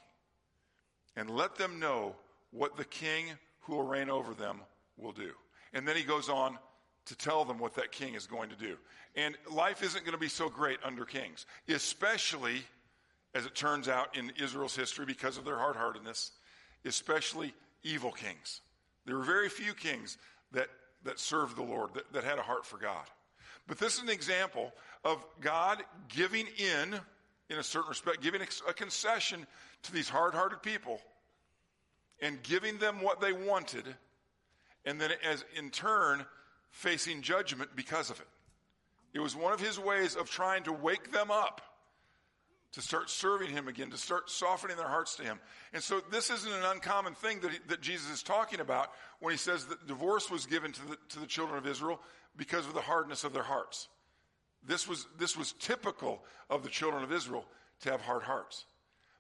and 1.16 1.30
let 1.30 1.56
them 1.56 1.80
know 1.80 2.16
what 2.52 2.76
the 2.76 2.86
king 2.86 3.26
who 3.68 3.76
will 3.76 3.84
reign 3.84 4.10
over 4.10 4.34
them 4.34 4.62
will 4.98 5.12
do. 5.12 5.32
And 5.74 5.88
then 5.88 5.96
he 5.96 6.04
goes 6.04 6.30
on 6.30 6.58
to 7.06 7.16
tell 7.16 7.46
them 7.46 7.60
what 7.60 7.76
that 7.76 7.92
king 7.92 8.16
is 8.16 8.26
going 8.26 8.50
to 8.50 8.56
do. 8.56 8.78
And 9.16 9.36
life 9.52 9.84
isn't 9.84 10.04
going 10.04 10.14
to 10.14 10.20
be 10.20 10.30
so 10.30 10.50
great 10.50 10.80
under 10.84 11.06
kings, 11.06 11.46
especially 11.68 12.62
as 13.36 13.46
it 13.46 13.56
turns 13.56 13.88
out 13.88 14.16
in 14.18 14.32
Israel's 14.42 14.76
history 14.76 15.06
because 15.06 15.38
of 15.38 15.46
their 15.46 15.58
hard 15.58 15.76
heartedness, 15.76 16.32
especially 16.86 17.54
evil 17.84 18.12
kings. 18.12 18.62
There 19.06 19.18
were 19.18 19.24
very 19.24 19.50
few 19.50 19.74
kings 19.74 20.18
that, 20.52 20.70
that 21.04 21.20
served 21.20 21.56
the 21.56 21.64
Lord, 21.64 21.94
that, 21.94 22.12
that 22.14 22.24
had 22.24 22.40
a 22.40 22.44
heart 22.44 22.66
for 22.66 22.78
God. 22.78 23.06
But 23.68 23.80
this 23.80 23.96
is 23.96 24.04
an 24.04 24.10
example 24.10 24.74
of 25.04 25.24
God 25.42 25.84
giving 26.08 26.48
in, 26.58 27.00
in 27.50 27.60
a 27.60 27.64
certain 27.64 27.90
respect, 27.90 28.22
giving 28.22 28.42
a 28.42 28.74
concession 28.74 29.46
to 29.84 29.94
these 29.94 30.10
hard 30.10 30.34
hearted 30.34 30.62
people 30.62 31.02
and 32.22 32.42
giving 32.44 32.78
them 32.78 33.02
what 33.02 33.22
they 33.22 33.34
wanted, 33.34 33.86
and 34.86 35.00
then 35.00 35.12
as 35.24 35.44
in 35.56 35.70
turn 35.70 36.26
facing 36.72 37.22
judgment 37.22 37.72
because 37.76 38.10
of 38.10 38.20
it. 38.20 38.28
It 39.14 39.20
was 39.20 39.36
one 39.36 39.54
of 39.54 39.60
his 39.60 39.80
ways 39.80 40.16
of 40.16 40.30
trying 40.30 40.64
to 40.64 40.74
wake 40.74 41.12
them 41.12 41.32
up 41.32 41.62
to 42.74 42.82
start 42.82 43.10
serving 43.10 43.50
him 43.50 43.68
again, 43.68 43.90
to 43.90 43.98
start 43.98 44.30
softening 44.30 44.78
their 44.78 44.88
hearts 44.88 45.16
to 45.16 45.24
him. 45.24 45.40
And 45.74 45.82
so 45.82 46.02
this 46.12 46.30
isn't 46.30 46.52
an 46.52 46.66
uncommon 46.66 47.16
thing 47.16 47.40
that, 47.40 47.52
he, 47.52 47.58
that 47.70 47.82
Jesus 47.82 48.12
is 48.12 48.22
talking 48.22 48.60
about 48.60 48.92
when 49.20 49.32
he 49.32 49.38
says 49.38 49.66
that 49.66 49.88
divorce 49.88 50.30
was 50.30 50.46
given 50.46 50.72
to 50.74 50.88
the, 50.88 50.98
to 51.10 51.20
the 51.20 51.26
children 51.26 51.58
of 51.58 51.66
Israel 51.66 52.00
because 52.36 52.68
of 52.68 52.74
the 52.74 52.82
hardness 52.82 53.24
of 53.24 53.34
their 53.34 53.44
hearts. 53.44 53.88
This 54.64 54.88
was, 54.88 55.08
this 55.18 55.38
was 55.38 55.54
typical 55.54 56.24
of 56.50 56.62
the 56.62 56.70
children 56.70 57.04
of 57.04 57.12
Israel 57.12 57.46
to 57.82 57.92
have 57.92 58.02
hard 58.02 58.24
hearts. 58.24 58.66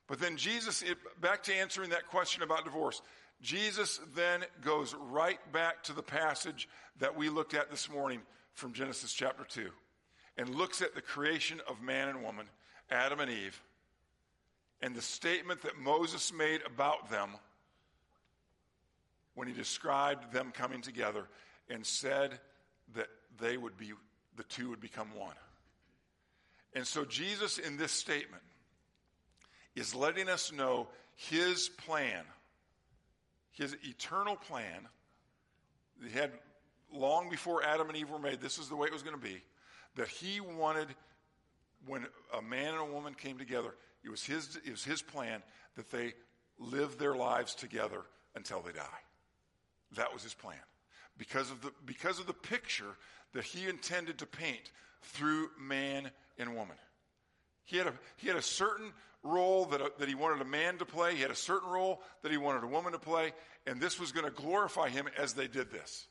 But 0.07 0.19
then 0.19 0.37
Jesus, 0.37 0.81
it, 0.81 0.97
back 1.19 1.43
to 1.43 1.53
answering 1.53 1.89
that 1.89 2.07
question 2.07 2.41
about 2.41 2.63
divorce, 2.63 3.01
Jesus 3.41 3.99
then 4.15 4.43
goes 4.61 4.95
right 5.11 5.39
back 5.51 5.83
to 5.83 5.93
the 5.93 6.01
passage 6.01 6.67
that 6.99 7.15
we 7.15 7.29
looked 7.29 7.53
at 7.53 7.69
this 7.69 7.89
morning 7.89 8.21
from 8.53 8.73
Genesis 8.73 9.13
chapter 9.13 9.43
2 9.43 9.69
and 10.37 10.55
looks 10.55 10.81
at 10.81 10.95
the 10.95 11.01
creation 11.01 11.61
of 11.67 11.81
man 11.81 12.09
and 12.09 12.23
woman, 12.23 12.47
Adam 12.89 13.19
and 13.19 13.29
Eve, 13.29 13.61
and 14.81 14.95
the 14.95 15.01
statement 15.01 15.61
that 15.63 15.77
Moses 15.77 16.31
made 16.31 16.61
about 16.65 17.09
them 17.09 17.29
when 19.35 19.47
he 19.47 19.53
described 19.53 20.31
them 20.31 20.51
coming 20.51 20.81
together 20.81 21.27
and 21.69 21.85
said 21.85 22.39
that 22.95 23.07
they 23.39 23.57
would 23.57 23.77
be, 23.77 23.91
the 24.35 24.43
two 24.43 24.69
would 24.69 24.79
become 24.79 25.09
one. 25.15 25.35
And 26.73 26.87
so 26.87 27.05
Jesus, 27.05 27.57
in 27.57 27.77
this 27.77 27.91
statement, 27.91 28.41
is 29.79 29.93
letting 29.93 30.29
us 30.29 30.51
know 30.51 30.88
his 31.15 31.69
plan, 31.69 32.24
his 33.51 33.75
eternal 33.84 34.36
plan, 34.36 34.88
he 36.03 36.17
had 36.17 36.31
long 36.93 37.29
before 37.29 37.63
Adam 37.63 37.88
and 37.88 37.98
Eve 37.98 38.10
were 38.10 38.19
made, 38.19 38.39
this 38.39 38.57
is 38.57 38.69
the 38.69 38.75
way 38.75 38.88
it 38.88 38.93
was 38.93 39.03
going 39.03 39.15
to 39.15 39.22
be, 39.22 39.41
that 39.96 40.07
he 40.07 40.39
wanted, 40.39 40.88
when 41.86 42.05
a 42.38 42.41
man 42.41 42.74
and 42.74 42.89
a 42.89 42.93
woman 42.93 43.13
came 43.13 43.38
together, 43.38 43.74
It 44.03 44.10
was 44.10 44.24
his, 44.24 44.57
it 44.65 44.72
was 44.72 44.84
his 44.84 45.01
plan 45.01 45.41
that 45.75 45.91
they 45.91 46.13
live 46.60 46.98
their 46.98 47.15
lives 47.15 47.55
together 47.55 48.01
until 48.36 48.62
they 48.62 48.72
die. 48.72 49.01
That 49.96 50.13
was 50.13 50.24
his 50.24 50.34
plan. 50.34 50.55
Because 51.17 51.51
of 51.51 51.62
the, 51.62 51.72
because 51.86 52.19
of 52.19 52.27
the 52.27 52.34
picture 52.34 52.96
that 53.34 53.43
he 53.43 53.67
intended 53.67 54.19
to 54.19 54.25
paint 54.25 54.72
through 55.01 55.50
man 55.60 56.12
and 56.38 56.55
woman. 56.55 56.77
He 57.63 57.77
had 57.77 57.88
a, 57.88 57.93
he 58.15 58.27
had 58.27 58.38
a 58.38 58.41
certain 58.41 58.93
role 59.27 59.65
that, 59.65 59.81
a, 59.81 59.91
that 60.00 60.07
he 60.07 60.15
wanted 60.15 60.41
a 60.41 60.46
man 60.46 60.77
to 60.77 60.86
play, 60.86 61.15
he 61.15 61.22
had 61.22 61.31
a 61.31 61.36
certain 61.36 61.69
role 61.69 62.01
that 62.24 62.31
he 62.31 62.38
wanted 62.38 62.63
a 62.63 62.67
woman 62.67 62.93
to 62.93 63.00
play, 63.00 63.34
and 63.65 63.81
this 63.81 64.00
was 64.00 64.12
going 64.12 64.25
to 64.25 64.31
glorify 64.31 64.89
him 64.89 65.07
as 65.17 65.34
they 65.34 65.48
did 65.48 65.72
this. 65.72 66.07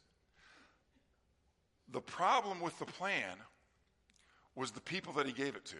The 1.90 2.00
problem 2.00 2.61
with 2.61 2.78
the 2.78 2.87
plan 2.87 3.37
was 4.54 4.73
the 4.73 4.80
people 4.80 5.14
that 5.14 5.26
he 5.26 5.32
gave 5.32 5.54
it 5.56 5.64
to. 5.66 5.76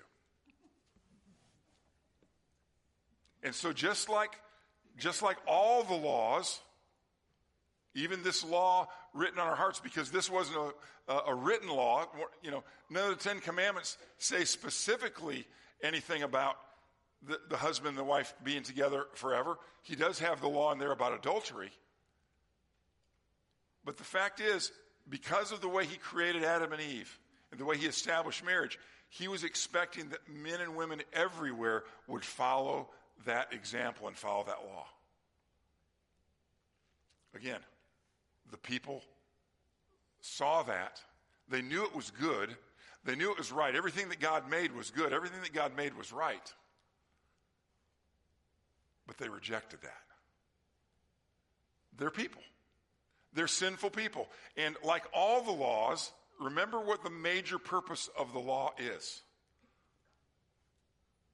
And 3.43 3.55
so 3.55 3.73
just 3.73 4.09
like 4.09 4.33
just 4.97 5.23
like 5.23 5.37
all 5.47 5.83
the 5.83 5.95
laws, 5.95 6.61
even 7.95 8.23
this 8.23 8.45
law 8.45 8.89
written 9.15 9.39
on 9.39 9.47
our 9.47 9.55
hearts, 9.55 9.81
because 9.81 10.11
this 10.11 10.31
wasn't 10.31 10.59
a, 11.09 11.13
a, 11.13 11.23
a 11.29 11.35
written 11.35 11.69
law, 11.69 12.07
you 12.43 12.51
know, 12.51 12.65
none 12.91 13.11
of 13.11 13.19
the 13.19 13.29
Ten 13.29 13.41
Commandments 13.41 13.99
say 14.19 14.45
specifically 14.45 15.47
anything 15.83 16.23
about 16.23 16.57
the, 17.23 17.39
the 17.49 17.57
husband 17.57 17.91
and 17.91 17.99
the 17.99 18.05
wife 18.05 18.35
being 18.43 18.63
together 18.63 19.07
forever. 19.15 19.59
He 19.83 19.97
does 19.97 20.19
have 20.19 20.41
the 20.41 20.49
law 20.49 20.73
in 20.73 20.79
there 20.79 20.93
about 20.93 21.15
adultery. 21.15 21.71
But 23.85 23.97
the 23.97 24.05
fact 24.05 24.41
is, 24.41 24.73
because 25.09 25.53
of 25.53 25.61
the 25.61 25.69
way 25.69 25.87
he 25.87 25.97
created 25.97 26.43
Adam 26.43 26.73
and 26.73 26.83
Eve 26.83 27.19
and 27.51 27.61
the 27.61 27.65
way 27.65 27.77
he 27.77 27.87
established 27.87 28.45
marriage, 28.45 28.79
he 29.09 29.29
was 29.29 29.45
expecting 29.45 30.09
that 30.09 30.21
men 30.29 30.61
and 30.61 30.77
women 30.77 31.03
everywhere 31.13 31.85
would 32.09 32.25
follow 32.25 32.89
that 33.25 33.53
example 33.53 34.09
and 34.09 34.17
follow 34.17 34.45
that 34.45 34.65
law. 34.67 34.87
Again, 37.35 37.61
the 38.51 38.57
people 38.57 39.03
saw 40.21 40.63
that. 40.65 41.01
They 41.49 41.63
knew 41.63 41.85
it 41.85 41.95
was 41.95 42.11
good. 42.11 42.57
They 43.05 43.15
knew 43.15 43.31
it 43.31 43.39
was 43.39 43.53
right. 43.53 43.75
Everything 43.75 44.09
that 44.09 44.21
God 44.21 44.51
made 44.51 44.73
was 44.73 44.91
good. 44.91 45.13
Everything 45.13 45.41
that 45.43 45.53
God 45.53 45.77
made 45.77 45.97
was 45.97 46.13
right. 46.13 46.53
But 49.07 49.19
they 49.19 49.29
rejected 49.29 49.81
that. 49.83 50.03
They're 51.97 52.11
people. 52.11 52.43
They're 53.33 53.47
sinful 53.47 53.91
people. 53.91 54.29
And 54.57 54.77
like 54.83 55.05
all 55.13 55.43
the 55.43 55.53
laws, 55.53 56.11
remember 56.41 56.81
what 56.81 57.03
the 57.03 57.11
major 57.11 57.59
purpose 57.59 58.09
of 58.19 58.33
the 58.33 58.39
law 58.39 58.73
is. 58.79 59.23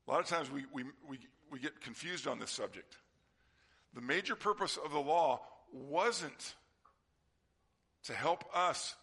A 0.06 0.10
lot 0.10 0.20
of 0.20 0.26
times 0.26 0.50
we, 0.50 0.64
we, 0.72 0.84
we, 1.08 1.18
we 1.50 1.58
get 1.58 1.80
confused 1.80 2.26
on 2.26 2.38
this 2.38 2.50
subject. 2.50 2.96
The 3.94 4.00
major 4.00 4.34
purpose 4.34 4.78
of 4.82 4.92
the 4.92 4.98
law 4.98 5.40
wasn't 5.72 6.54
to 8.04 8.14
help 8.14 8.44
us 8.54 8.96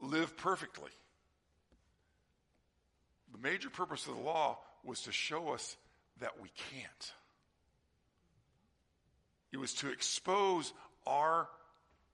live 0.00 0.36
perfectly. 0.36 0.90
The 3.32 3.38
major 3.38 3.70
purpose 3.70 4.06
of 4.06 4.16
the 4.16 4.22
law 4.22 4.58
was 4.84 5.02
to 5.02 5.12
show 5.12 5.50
us 5.50 5.76
that 6.20 6.40
we 6.40 6.50
can't. 6.70 7.12
It 9.52 9.58
was 9.58 9.74
to 9.74 9.90
expose 9.90 10.72
our 11.06 11.48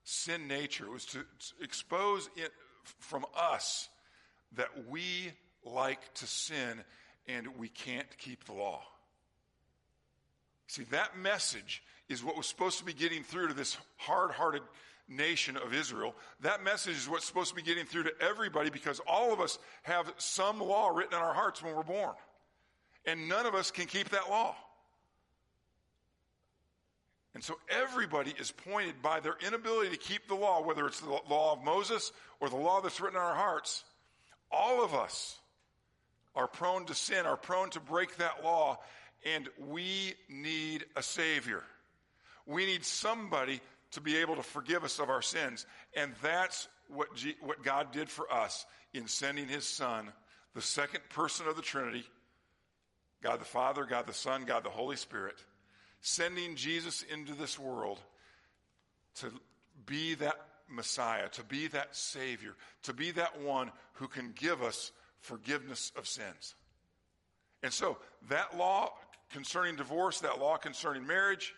sin 0.03 0.47
nature. 0.47 0.85
It 0.85 0.91
was 0.91 1.05
to 1.07 1.19
expose 1.61 2.29
it 2.35 2.51
from 2.99 3.25
us 3.35 3.89
that 4.55 4.69
we 4.89 5.31
like 5.63 6.13
to 6.15 6.27
sin 6.27 6.83
and 7.27 7.57
we 7.57 7.67
can't 7.67 8.17
keep 8.17 8.45
the 8.45 8.53
law. 8.53 8.81
See, 10.67 10.83
that 10.91 11.17
message 11.17 11.83
is 12.09 12.23
what 12.23 12.37
was 12.37 12.47
supposed 12.47 12.79
to 12.79 12.85
be 12.85 12.93
getting 12.93 13.23
through 13.23 13.49
to 13.49 13.53
this 13.53 13.77
hard 13.97 14.31
hearted 14.31 14.61
nation 15.09 15.57
of 15.57 15.73
Israel. 15.73 16.15
That 16.41 16.63
message 16.63 16.97
is 16.97 17.09
what's 17.09 17.25
supposed 17.25 17.49
to 17.49 17.55
be 17.55 17.61
getting 17.61 17.85
through 17.85 18.03
to 18.03 18.13
everybody 18.21 18.69
because 18.69 18.99
all 19.07 19.33
of 19.33 19.39
us 19.39 19.59
have 19.83 20.11
some 20.17 20.59
law 20.59 20.89
written 20.89 21.17
in 21.17 21.23
our 21.23 21.33
hearts 21.33 21.61
when 21.61 21.75
we're 21.75 21.83
born. 21.83 22.13
And 23.05 23.29
none 23.29 23.45
of 23.45 23.55
us 23.55 23.71
can 23.71 23.85
keep 23.85 24.09
that 24.09 24.29
law. 24.29 24.55
And 27.37 27.43
so 27.43 27.59
everybody 27.69 28.33
is 28.39 28.49
pointed 28.49 28.99
by 29.03 29.19
their 29.19 29.35
inability 29.45 29.91
to 29.91 29.97
keep 29.97 30.27
the 30.27 30.33
law, 30.33 30.63
whether 30.63 30.87
it's 30.87 31.01
the 31.01 31.19
law 31.29 31.53
of 31.53 31.63
Moses 31.63 32.11
or 32.39 32.49
the 32.49 32.55
law 32.55 32.81
that's 32.81 32.99
written 32.99 33.17
in 33.17 33.21
our 33.21 33.35
hearts. 33.35 33.83
All 34.51 34.83
of 34.83 34.95
us 34.95 35.37
are 36.33 36.47
prone 36.47 36.85
to 36.85 36.95
sin, 36.95 37.27
are 37.27 37.37
prone 37.37 37.69
to 37.69 37.79
break 37.79 38.17
that 38.17 38.43
law, 38.43 38.79
and 39.23 39.47
we 39.69 40.15
need 40.27 40.85
a 40.95 41.03
Savior. 41.03 41.61
We 42.47 42.65
need 42.65 42.83
somebody 42.83 43.61
to 43.91 44.01
be 44.01 44.17
able 44.17 44.37
to 44.37 44.41
forgive 44.41 44.83
us 44.83 44.97
of 44.97 45.11
our 45.11 45.21
sins. 45.21 45.67
And 45.95 46.13
that's 46.23 46.67
what, 46.87 47.13
G- 47.13 47.37
what 47.41 47.61
God 47.61 47.91
did 47.91 48.09
for 48.09 48.33
us 48.33 48.65
in 48.95 49.07
sending 49.07 49.47
His 49.47 49.67
Son, 49.67 50.11
the 50.55 50.61
second 50.63 51.01
person 51.09 51.47
of 51.47 51.55
the 51.55 51.61
Trinity, 51.61 52.03
God 53.21 53.39
the 53.39 53.45
Father, 53.45 53.85
God 53.85 54.07
the 54.07 54.13
Son, 54.13 54.43
God 54.45 54.63
the 54.63 54.69
Holy 54.69 54.95
Spirit, 54.95 55.35
sending 56.01 56.55
Jesus 56.55 57.03
into 57.03 57.33
this 57.33 57.57
world 57.57 57.99
to 59.15 59.31
be 59.85 60.15
that 60.15 60.35
Messiah, 60.69 61.29
to 61.29 61.43
be 61.43 61.67
that 61.67 61.95
Savior, 61.95 62.55
to 62.83 62.93
be 62.93 63.11
that 63.11 63.41
one 63.41 63.71
who 63.93 64.07
can 64.07 64.33
give 64.35 64.61
us 64.61 64.91
forgiveness 65.21 65.91
of 65.95 66.07
sins. 66.07 66.55
And 67.63 67.73
so 67.73 67.97
that 68.29 68.57
law 68.57 68.91
concerning 69.31 69.75
divorce, 69.75 70.19
that 70.21 70.39
law 70.39 70.57
concerning 70.57 71.07
marriage, 71.07 71.53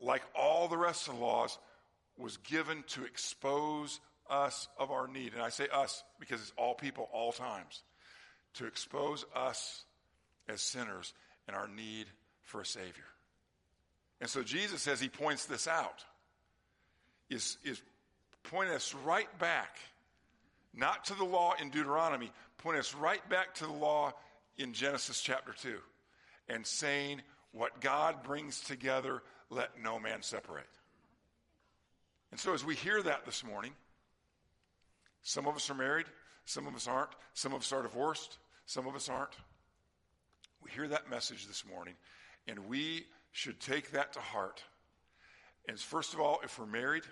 like 0.00 0.22
all 0.34 0.68
the 0.68 0.76
rest 0.76 1.08
of 1.08 1.14
the 1.14 1.20
laws, 1.20 1.58
was 2.18 2.36
given 2.38 2.84
to 2.88 3.04
expose 3.04 4.00
us 4.30 4.68
of 4.78 4.90
our 4.90 5.08
need. 5.08 5.32
And 5.34 5.42
I 5.42 5.48
say 5.48 5.68
us 5.72 6.04
because 6.20 6.40
it's 6.40 6.52
all 6.56 6.74
people, 6.74 7.08
all 7.12 7.32
times. 7.32 7.82
To 8.54 8.66
expose 8.66 9.24
us 9.34 9.84
as 10.48 10.60
sinners 10.60 11.14
and 11.46 11.56
our 11.56 11.68
need 11.68 12.06
for 12.52 12.60
a 12.60 12.66
Savior. 12.66 13.08
And 14.20 14.28
so 14.28 14.42
Jesus, 14.42 14.86
as 14.86 15.00
he 15.00 15.08
points 15.08 15.46
this 15.46 15.66
out, 15.66 16.04
is, 17.30 17.56
is 17.64 17.80
pointing 18.44 18.74
us 18.74 18.94
right 19.06 19.38
back, 19.38 19.78
not 20.74 21.06
to 21.06 21.14
the 21.14 21.24
law 21.24 21.54
in 21.60 21.70
Deuteronomy, 21.70 22.30
pointing 22.58 22.80
us 22.80 22.94
right 22.94 23.26
back 23.30 23.54
to 23.54 23.64
the 23.64 23.72
law 23.72 24.12
in 24.58 24.74
Genesis 24.74 25.22
chapter 25.22 25.54
2 25.62 25.78
and 26.50 26.66
saying, 26.66 27.22
What 27.52 27.80
God 27.80 28.22
brings 28.22 28.60
together, 28.60 29.22
let 29.48 29.82
no 29.82 29.98
man 29.98 30.22
separate. 30.22 30.66
And 32.30 32.38
so, 32.38 32.52
as 32.52 32.64
we 32.64 32.74
hear 32.74 33.02
that 33.02 33.24
this 33.24 33.42
morning, 33.42 33.72
some 35.22 35.46
of 35.46 35.56
us 35.56 35.70
are 35.70 35.74
married, 35.74 36.06
some 36.44 36.66
of 36.66 36.74
us 36.74 36.86
aren't, 36.86 37.10
some 37.32 37.54
of 37.54 37.62
us 37.62 37.72
are 37.72 37.82
divorced, 37.82 38.38
some 38.66 38.86
of 38.86 38.94
us 38.94 39.08
aren't. 39.08 39.36
We 40.62 40.70
hear 40.70 40.88
that 40.88 41.10
message 41.10 41.46
this 41.46 41.64
morning, 41.66 41.94
and 42.46 42.58
we 42.68 43.06
should 43.30 43.60
take 43.60 43.92
that 43.92 44.12
to 44.14 44.20
heart. 44.20 44.62
And 45.68 45.78
first 45.78 46.14
of 46.14 46.20
all, 46.20 46.40
if 46.42 46.58
we're 46.58 46.66
married, 46.66 47.04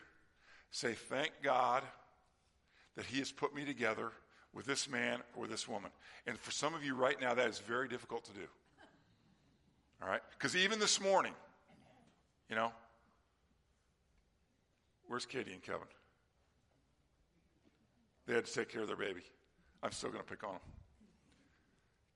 say, 0.71 0.93
Thank 0.93 1.31
God 1.43 1.83
that 2.97 3.07
He 3.07 3.19
has 3.19 3.33
put 3.33 3.55
me 3.55 3.65
together 3.65 4.13
with 4.53 4.67
this 4.67 4.89
man 4.89 5.21
or 5.37 5.47
this 5.47 5.69
woman. 5.69 5.91
And 6.27 6.39
for 6.39 6.51
some 6.51 6.75
of 6.75 6.85
you 6.85 6.95
right 6.95 7.21
now, 7.21 7.35
that 7.35 7.49
is 7.49 7.59
very 7.61 7.89
difficult 7.89 8.25
to 8.25 8.33
do. 8.33 8.47
All 10.03 10.09
right? 10.09 10.21
Because 10.33 10.57
even 10.57 10.79
this 10.79 11.01
morning, 11.01 11.35
you 12.49 12.57
know, 12.57 12.73
where's 15.07 15.27
Katie 15.27 15.53
and 15.53 15.63
Kevin? 15.63 15.87
They 18.27 18.35
had 18.35 18.47
to 18.47 18.53
take 18.53 18.69
care 18.69 18.83
of 18.83 18.89
their 18.89 18.97
baby. 18.97 19.23
I'm 19.83 19.93
still 19.93 20.11
going 20.11 20.23
to 20.23 20.29
pick 20.29 20.45
on 20.45 20.53
them. 20.53 20.61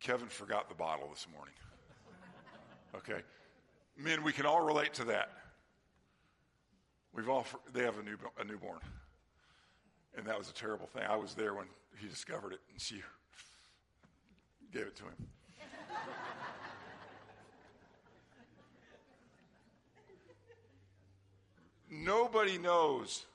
Kevin 0.01 0.29
forgot 0.29 0.69
the 0.69 0.75
bottle 0.75 1.09
this 1.09 1.27
morning. 1.35 1.55
Okay? 2.97 3.23
Men, 3.97 4.23
we 4.23 4.33
can 4.33 4.47
all 4.47 4.65
relate 4.65 4.95
to 4.95 5.05
that. 5.05 5.31
We've 7.15 7.29
all, 7.29 7.47
they 7.73 7.83
have 7.83 7.99
a, 7.99 8.03
new, 8.03 8.17
a 8.39 8.45
newborn. 8.45 8.81
And 10.17 10.27
that 10.27 10.39
was 10.39 10.51
a 10.51 10.55
terrible 10.55 10.87
thing. 10.87 11.03
I 11.09 11.17
was 11.17 11.35
there 11.35 11.55
when 11.55 11.67
he 12.01 12.09
discovered 12.09 12.53
it, 12.53 12.61
and 12.73 12.81
she 12.81 13.03
gave 14.73 14.83
it 14.83 14.97
to 14.97 15.05
him. 15.05 15.13
Nobody 21.91 22.59
knows 22.59 23.27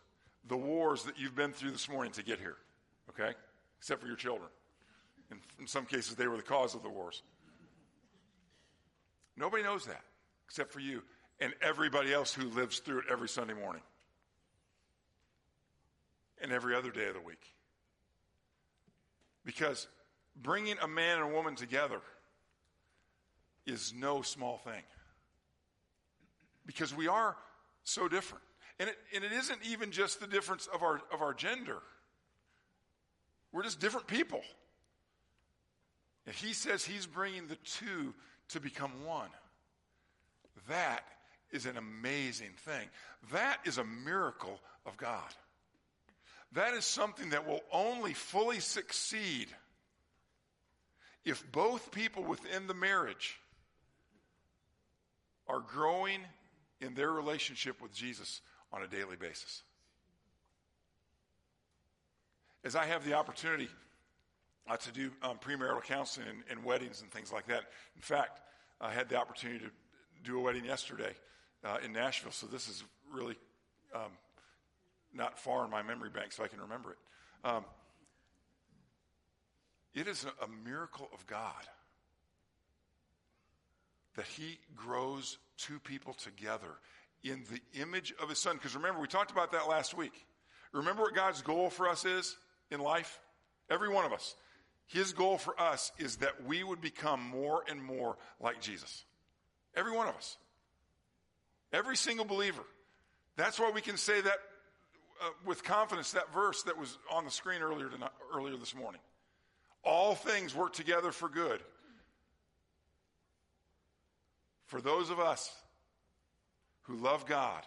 the 0.47 0.57
wars 0.57 1.03
that 1.03 1.17
you've 1.17 1.35
been 1.35 1.53
through 1.53 1.71
this 1.71 1.87
morning 1.87 2.11
to 2.13 2.23
get 2.23 2.39
here, 2.39 2.57
okay? 3.09 3.33
Except 3.77 4.01
for 4.01 4.07
your 4.07 4.17
children. 4.17 4.49
In, 5.31 5.37
in 5.59 5.67
some 5.67 5.85
cases, 5.85 6.15
they 6.15 6.27
were 6.27 6.35
the 6.35 6.43
cause 6.43 6.75
of 6.75 6.83
the 6.83 6.89
wars. 6.89 7.23
Nobody 9.39 9.63
knows 9.63 9.85
that 9.85 10.01
except 10.47 10.73
for 10.73 10.81
you 10.81 11.01
and 11.39 11.53
everybody 11.61 12.13
else 12.13 12.33
who 12.33 12.49
lives 12.49 12.79
through 12.79 12.99
it 12.99 13.05
every 13.09 13.29
Sunday 13.29 13.53
morning 13.53 13.81
and 16.41 16.51
every 16.51 16.75
other 16.75 16.91
day 16.91 17.07
of 17.07 17.13
the 17.13 17.21
week. 17.21 17.41
Because 19.45 19.87
bringing 20.35 20.75
a 20.81 20.87
man 20.87 21.21
and 21.21 21.31
a 21.31 21.33
woman 21.33 21.55
together 21.55 22.01
is 23.65 23.93
no 23.95 24.21
small 24.21 24.57
thing. 24.57 24.83
Because 26.65 26.93
we 26.93 27.07
are 27.07 27.37
so 27.83 28.09
different. 28.09 28.43
And 28.77 28.89
it, 28.89 28.97
and 29.15 29.23
it 29.23 29.31
isn't 29.31 29.59
even 29.63 29.91
just 29.91 30.19
the 30.19 30.27
difference 30.27 30.67
of 30.73 30.83
our, 30.83 31.01
of 31.13 31.21
our 31.21 31.33
gender. 31.33 31.77
We're 33.53 33.63
just 33.63 33.79
different 33.79 34.07
people. 34.07 34.41
And 36.25 36.35
he 36.35 36.53
says 36.53 36.83
he's 36.83 37.05
bringing 37.05 37.47
the 37.47 37.55
two 37.55 38.13
to 38.49 38.59
become 38.59 38.91
one. 39.05 39.29
That 40.67 41.03
is 41.51 41.65
an 41.65 41.77
amazing 41.77 42.51
thing. 42.65 42.87
That 43.31 43.57
is 43.65 43.77
a 43.77 43.83
miracle 43.83 44.59
of 44.85 44.97
God. 44.97 45.33
That 46.53 46.73
is 46.73 46.85
something 46.85 47.29
that 47.29 47.47
will 47.47 47.61
only 47.71 48.13
fully 48.13 48.59
succeed 48.59 49.47
if 51.25 51.49
both 51.51 51.91
people 51.91 52.23
within 52.23 52.67
the 52.67 52.73
marriage 52.73 53.39
are 55.47 55.59
growing 55.59 56.21
in 56.81 56.93
their 56.93 57.11
relationship 57.11 57.81
with 57.81 57.93
Jesus 57.93 58.41
on 58.71 58.83
a 58.83 58.87
daily 58.87 59.15
basis. 59.15 59.63
As 62.63 62.75
I 62.75 62.85
have 62.85 63.05
the 63.05 63.13
opportunity 63.13 63.69
uh, 64.69 64.77
to 64.77 64.91
do 64.91 65.11
um, 65.23 65.37
premarital 65.37 65.83
counseling 65.83 66.27
and, 66.27 66.43
and, 66.49 66.63
weddings 66.63 67.01
and 67.01 67.11
things 67.11 67.31
like 67.31 67.47
that, 67.47 67.63
in 67.95 68.01
fact, 68.01 68.39
I 68.79 68.91
had 68.91 69.09
the 69.09 69.17
opportunity 69.17 69.65
to 69.65 69.71
do 70.23 70.37
a 70.37 70.41
wedding 70.41 70.65
yesterday 70.65 71.13
uh, 71.63 71.77
in 71.83 71.91
Nashville, 71.91 72.31
so 72.31 72.47
this 72.47 72.67
is 72.67 72.83
really 73.11 73.35
um, 73.93 74.11
not 75.13 75.39
far 75.39 75.65
in 75.65 75.71
my 75.71 75.81
memory 75.81 76.09
bank, 76.09 76.31
so 76.31 76.43
I 76.43 76.47
can 76.47 76.61
remember 76.61 76.91
it. 76.91 76.97
Um, 77.43 77.65
it 79.93 80.07
is 80.07 80.25
a, 80.25 80.45
a 80.45 80.47
miracle 80.63 81.09
of 81.13 81.25
God 81.25 81.67
that 84.15 84.25
He 84.25 84.59
grows 84.75 85.37
two 85.57 85.79
people 85.79 86.13
together 86.13 86.77
in 87.23 87.43
the 87.51 87.81
image 87.81 88.13
of 88.21 88.29
His 88.29 88.39
Son. 88.39 88.55
Because 88.55 88.75
remember, 88.75 89.01
we 89.01 89.07
talked 89.07 89.31
about 89.31 89.51
that 89.51 89.67
last 89.67 89.95
week. 89.97 90.25
Remember 90.71 91.01
what 91.03 91.15
God's 91.15 91.41
goal 91.41 91.69
for 91.69 91.89
us 91.89 92.05
is 92.05 92.37
in 92.69 92.79
life? 92.79 93.19
Every 93.69 93.89
one 93.89 94.05
of 94.05 94.13
us. 94.13 94.35
His 94.89 95.13
goal 95.13 95.37
for 95.37 95.59
us 95.61 95.91
is 95.99 96.17
that 96.17 96.45
we 96.45 96.63
would 96.63 96.81
become 96.81 97.21
more 97.21 97.63
and 97.69 97.81
more 97.81 98.17
like 98.39 98.59
Jesus. 98.59 99.05
Every 99.75 99.91
one 99.91 100.07
of 100.07 100.15
us. 100.15 100.37
Every 101.71 101.95
single 101.95 102.25
believer. 102.25 102.63
That's 103.37 103.59
why 103.59 103.69
we 103.69 103.81
can 103.81 103.97
say 103.97 104.19
that 104.19 104.37
uh, 105.21 105.29
with 105.45 105.63
confidence, 105.63 106.13
that 106.13 106.33
verse 106.33 106.63
that 106.63 106.75
was 106.75 106.97
on 107.11 107.23
the 107.23 107.29
screen 107.29 107.61
earlier, 107.61 107.87
tonight, 107.87 108.09
earlier 108.33 108.57
this 108.57 108.73
morning. 108.73 108.99
All 109.83 110.15
things 110.15 110.55
work 110.55 110.73
together 110.73 111.11
for 111.11 111.29
good. 111.29 111.61
For 114.65 114.81
those 114.81 115.11
of 115.11 115.19
us 115.19 115.51
who 116.83 116.95
love 116.95 117.27
God 117.27 117.63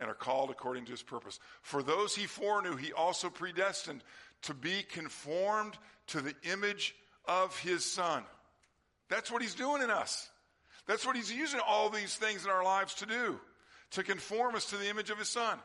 and 0.00 0.10
are 0.10 0.14
called 0.14 0.50
according 0.50 0.84
to 0.86 0.90
his 0.90 1.02
purpose. 1.02 1.38
For 1.62 1.82
those 1.82 2.14
he 2.14 2.26
foreknew, 2.26 2.76
he 2.76 2.92
also 2.92 3.30
predestined 3.30 4.02
to 4.42 4.54
be 4.54 4.82
conformed 4.82 5.76
to 6.08 6.20
the 6.20 6.34
image 6.52 6.94
of 7.26 7.58
his 7.60 7.84
son. 7.84 8.22
That's 9.08 9.30
what 9.30 9.42
he's 9.42 9.54
doing 9.54 9.82
in 9.82 9.90
us. 9.90 10.28
That's 10.86 11.04
what 11.04 11.16
he's 11.16 11.32
using 11.32 11.60
all 11.66 11.90
these 11.90 12.14
things 12.14 12.44
in 12.44 12.50
our 12.50 12.64
lives 12.64 12.94
to 12.96 13.06
do, 13.06 13.40
to 13.92 14.02
conform 14.02 14.54
us 14.54 14.66
to 14.66 14.76
the 14.76 14.88
image 14.88 15.10
of 15.10 15.18
his 15.18 15.28
son. 15.28 15.58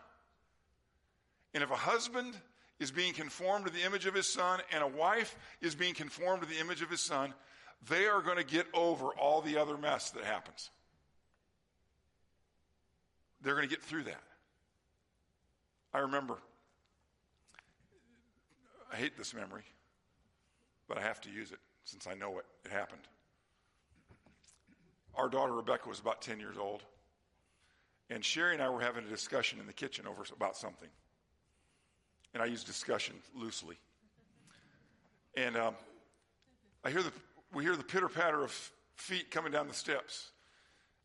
And 1.54 1.64
if 1.64 1.70
a 1.70 1.76
husband 1.76 2.34
is 2.80 2.92
being 2.92 3.14
conformed 3.14 3.66
to 3.68 3.72
the 3.72 3.84
image 3.84 4.06
of 4.08 4.16
his 4.16 4.28
son 4.28 4.60
and 4.72 4.84
a 4.84 4.88
wife 4.88 5.36
is 5.62 5.76
being 5.76 5.94
conformed 5.94 6.42
to 6.42 6.48
the 6.48 6.60
image 6.60 6.82
of 6.82 6.90
his 6.90 7.02
son, 7.02 7.34
they 7.88 8.08
are 8.08 8.22
going 8.22 8.38
to 8.38 8.44
get 8.44 8.66
over 8.74 9.08
all 9.08 9.42
the 9.42 9.58
other 9.58 9.78
mess 9.78 10.12
that 10.12 10.24
happens. 10.24 10.70
They're 13.42 13.56
going 13.56 13.68
to 13.68 13.74
get 13.74 13.84
through 13.84 14.04
that. 14.04 14.22
I 15.94 16.00
remember, 16.00 16.38
I 18.92 18.96
hate 18.96 19.18
this 19.18 19.34
memory, 19.34 19.64
but 20.88 20.98
I 20.98 21.02
have 21.02 21.22
to 21.22 21.30
use 21.30 21.52
it 21.52 21.60
since 21.84 22.08
I 22.08 22.14
know 22.14 22.38
it, 22.40 22.46
it 22.66 22.72
happened. 22.72 23.02
Our 25.16 25.30
daughter 25.30 25.54
Rebecca 25.54 25.90
was 25.90 26.00
about 26.00 26.22
10 26.22 26.40
years 26.40 26.58
old, 26.58 26.84
and 28.10 28.24
Sherry 28.24 28.54
and 28.54 28.62
I 28.62 28.70
were 28.70 28.82
having 28.82 29.06
a 29.06 29.10
discussion 29.10 29.60
in 29.60 29.68
the 29.68 29.74
kitchen 29.74 30.06
over 30.08 30.24
about 30.36 30.58
something 30.58 30.90
and 32.34 32.42
I 32.42 32.46
use 32.46 32.64
discussion 32.64 33.16
loosely. 33.36 33.78
And 35.36 35.58
um, 35.58 35.76
I 36.84 36.90
hear 36.90 37.04
the, 37.04 37.12
we 37.54 37.64
hear 37.64 37.76
the 37.76 37.84
pitter 37.84 38.10
patter 38.10 38.44
of 38.44 38.72
feet 38.96 39.32
coming 39.32 39.52
down 39.52 39.68
the 39.68 39.74
steps. 39.74 40.32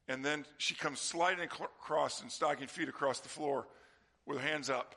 And 0.09 0.25
then 0.25 0.45
she 0.59 0.75
comes 0.75 1.01
sliding 1.01 1.45
across 1.45 2.23
in 2.23 2.31
stocking 2.31 2.69
feet 2.69 2.89
across 2.89 3.21
the 3.21 3.29
floor 3.29 3.67
with 4.25 4.39
her 4.39 4.47
hands 4.47 4.71
up. 4.71 4.95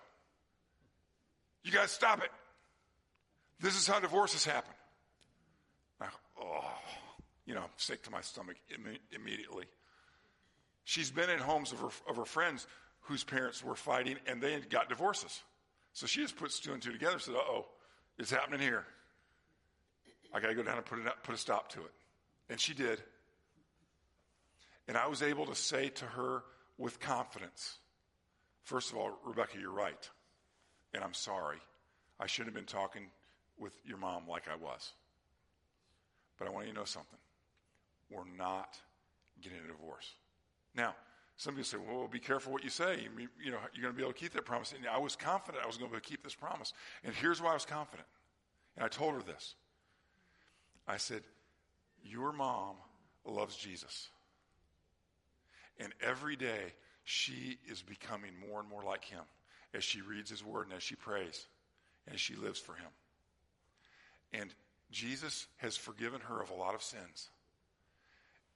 You 1.63 1.71
guys 1.71 1.91
stop 1.91 2.23
it. 2.23 2.31
This 3.59 3.77
is 3.77 3.87
how 3.87 3.99
divorces 3.99 4.45
happen. 4.45 4.73
Oh, 6.41 6.63
you 7.45 7.53
know, 7.53 7.65
sick 7.75 8.03
to 8.03 8.11
my 8.11 8.21
stomach 8.21 8.55
Im- 8.73 8.97
immediately. 9.11 9.65
She's 10.85 11.11
been 11.11 11.29
in 11.29 11.39
homes 11.39 11.71
of 11.71 11.79
her, 11.79 11.89
of 12.07 12.15
her 12.15 12.25
friends 12.25 12.65
whose 13.01 13.23
parents 13.23 13.63
were 13.63 13.75
fighting 13.75 14.15
and 14.25 14.41
they 14.41 14.59
got 14.69 14.89
divorces. 14.89 15.41
So 15.93 16.07
she 16.07 16.21
just 16.21 16.37
puts 16.37 16.59
two 16.59 16.73
and 16.73 16.81
two 16.81 16.91
together 16.91 17.13
and 17.13 17.21
said, 17.21 17.35
uh 17.35 17.39
oh, 17.39 17.65
it's 18.17 18.31
happening 18.31 18.61
here. 18.61 18.85
I 20.33 20.39
got 20.39 20.47
to 20.47 20.55
go 20.55 20.63
down 20.63 20.77
and 20.77 20.85
put, 20.85 20.99
it, 20.99 21.05
put 21.23 21.35
a 21.35 21.37
stop 21.37 21.69
to 21.73 21.79
it. 21.79 21.91
And 22.49 22.59
she 22.59 22.73
did. 22.73 23.01
And 24.87 24.95
I 24.95 25.07
was 25.07 25.21
able 25.21 25.45
to 25.47 25.55
say 25.55 25.89
to 25.89 26.05
her 26.05 26.43
with 26.77 26.99
confidence, 26.99 27.77
first 28.63 28.91
of 28.91 28.97
all, 28.97 29.11
Rebecca, 29.25 29.57
you're 29.59 29.71
right. 29.71 30.09
And 30.93 31.03
I'm 31.03 31.13
sorry. 31.13 31.57
I 32.19 32.27
shouldn't 32.27 32.55
have 32.55 32.65
been 32.65 32.71
talking 32.71 33.07
with 33.59 33.73
your 33.85 33.97
mom 33.97 34.27
like 34.27 34.43
I 34.51 34.55
was. 34.55 34.93
But 36.37 36.47
I 36.47 36.51
want 36.51 36.67
you 36.67 36.73
to 36.73 36.79
know 36.79 36.85
something. 36.85 37.19
We're 38.09 38.23
not 38.37 38.77
getting 39.41 39.59
a 39.59 39.67
divorce. 39.67 40.13
Now, 40.75 40.95
some 41.35 41.53
Somebody 41.53 41.63
say, 41.65 41.77
well, 41.77 42.07
be 42.07 42.19
careful 42.19 42.51
what 42.51 42.65
you 42.65 42.69
say. 42.69 42.99
You, 43.01 43.29
you 43.41 43.51
know, 43.51 43.59
you're 43.73 43.83
going 43.83 43.93
to 43.93 43.97
be 43.97 44.01
able 44.01 44.11
to 44.11 44.19
keep 44.19 44.33
that 44.33 44.45
promise. 44.45 44.73
And 44.73 44.85
I 44.87 44.97
was 44.97 45.15
confident 45.15 45.63
I 45.63 45.67
was 45.67 45.77
going 45.77 45.89
to, 45.89 45.95
to 45.95 46.01
keep 46.01 46.21
this 46.21 46.35
promise. 46.35 46.73
And 47.03 47.13
here's 47.13 47.41
why 47.41 47.51
I 47.51 47.53
was 47.53 47.65
confident. 47.65 48.07
And 48.75 48.83
I 48.83 48.89
told 48.89 49.13
her 49.13 49.21
this. 49.21 49.55
I 50.85 50.97
said, 50.97 51.21
your 52.03 52.33
mom 52.33 52.75
loves 53.25 53.55
Jesus. 53.55 54.09
And 55.79 55.93
every 56.01 56.35
day 56.35 56.73
she 57.05 57.57
is 57.69 57.81
becoming 57.81 58.31
more 58.49 58.59
and 58.59 58.69
more 58.69 58.83
like 58.83 59.05
him 59.05 59.23
as 59.73 59.83
she 59.83 60.01
reads 60.01 60.29
his 60.29 60.43
word 60.43 60.67
and 60.67 60.75
as 60.75 60.83
she 60.83 60.95
prays 60.95 61.47
and 62.05 62.15
as 62.15 62.21
she 62.21 62.35
lives 62.35 62.59
for 62.59 62.73
him. 62.73 62.89
And 64.33 64.53
Jesus 64.91 65.47
has 65.57 65.77
forgiven 65.77 66.21
her 66.21 66.41
of 66.41 66.49
a 66.49 66.55
lot 66.55 66.75
of 66.75 66.83
sins. 66.83 67.29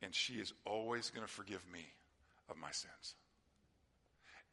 And 0.02 0.14
she 0.14 0.34
is 0.34 0.54
always 0.66 1.10
going 1.10 1.26
to 1.26 1.32
forgive 1.32 1.62
me 1.72 1.86
of 2.50 2.58
my 2.58 2.72
sins. 2.72 3.16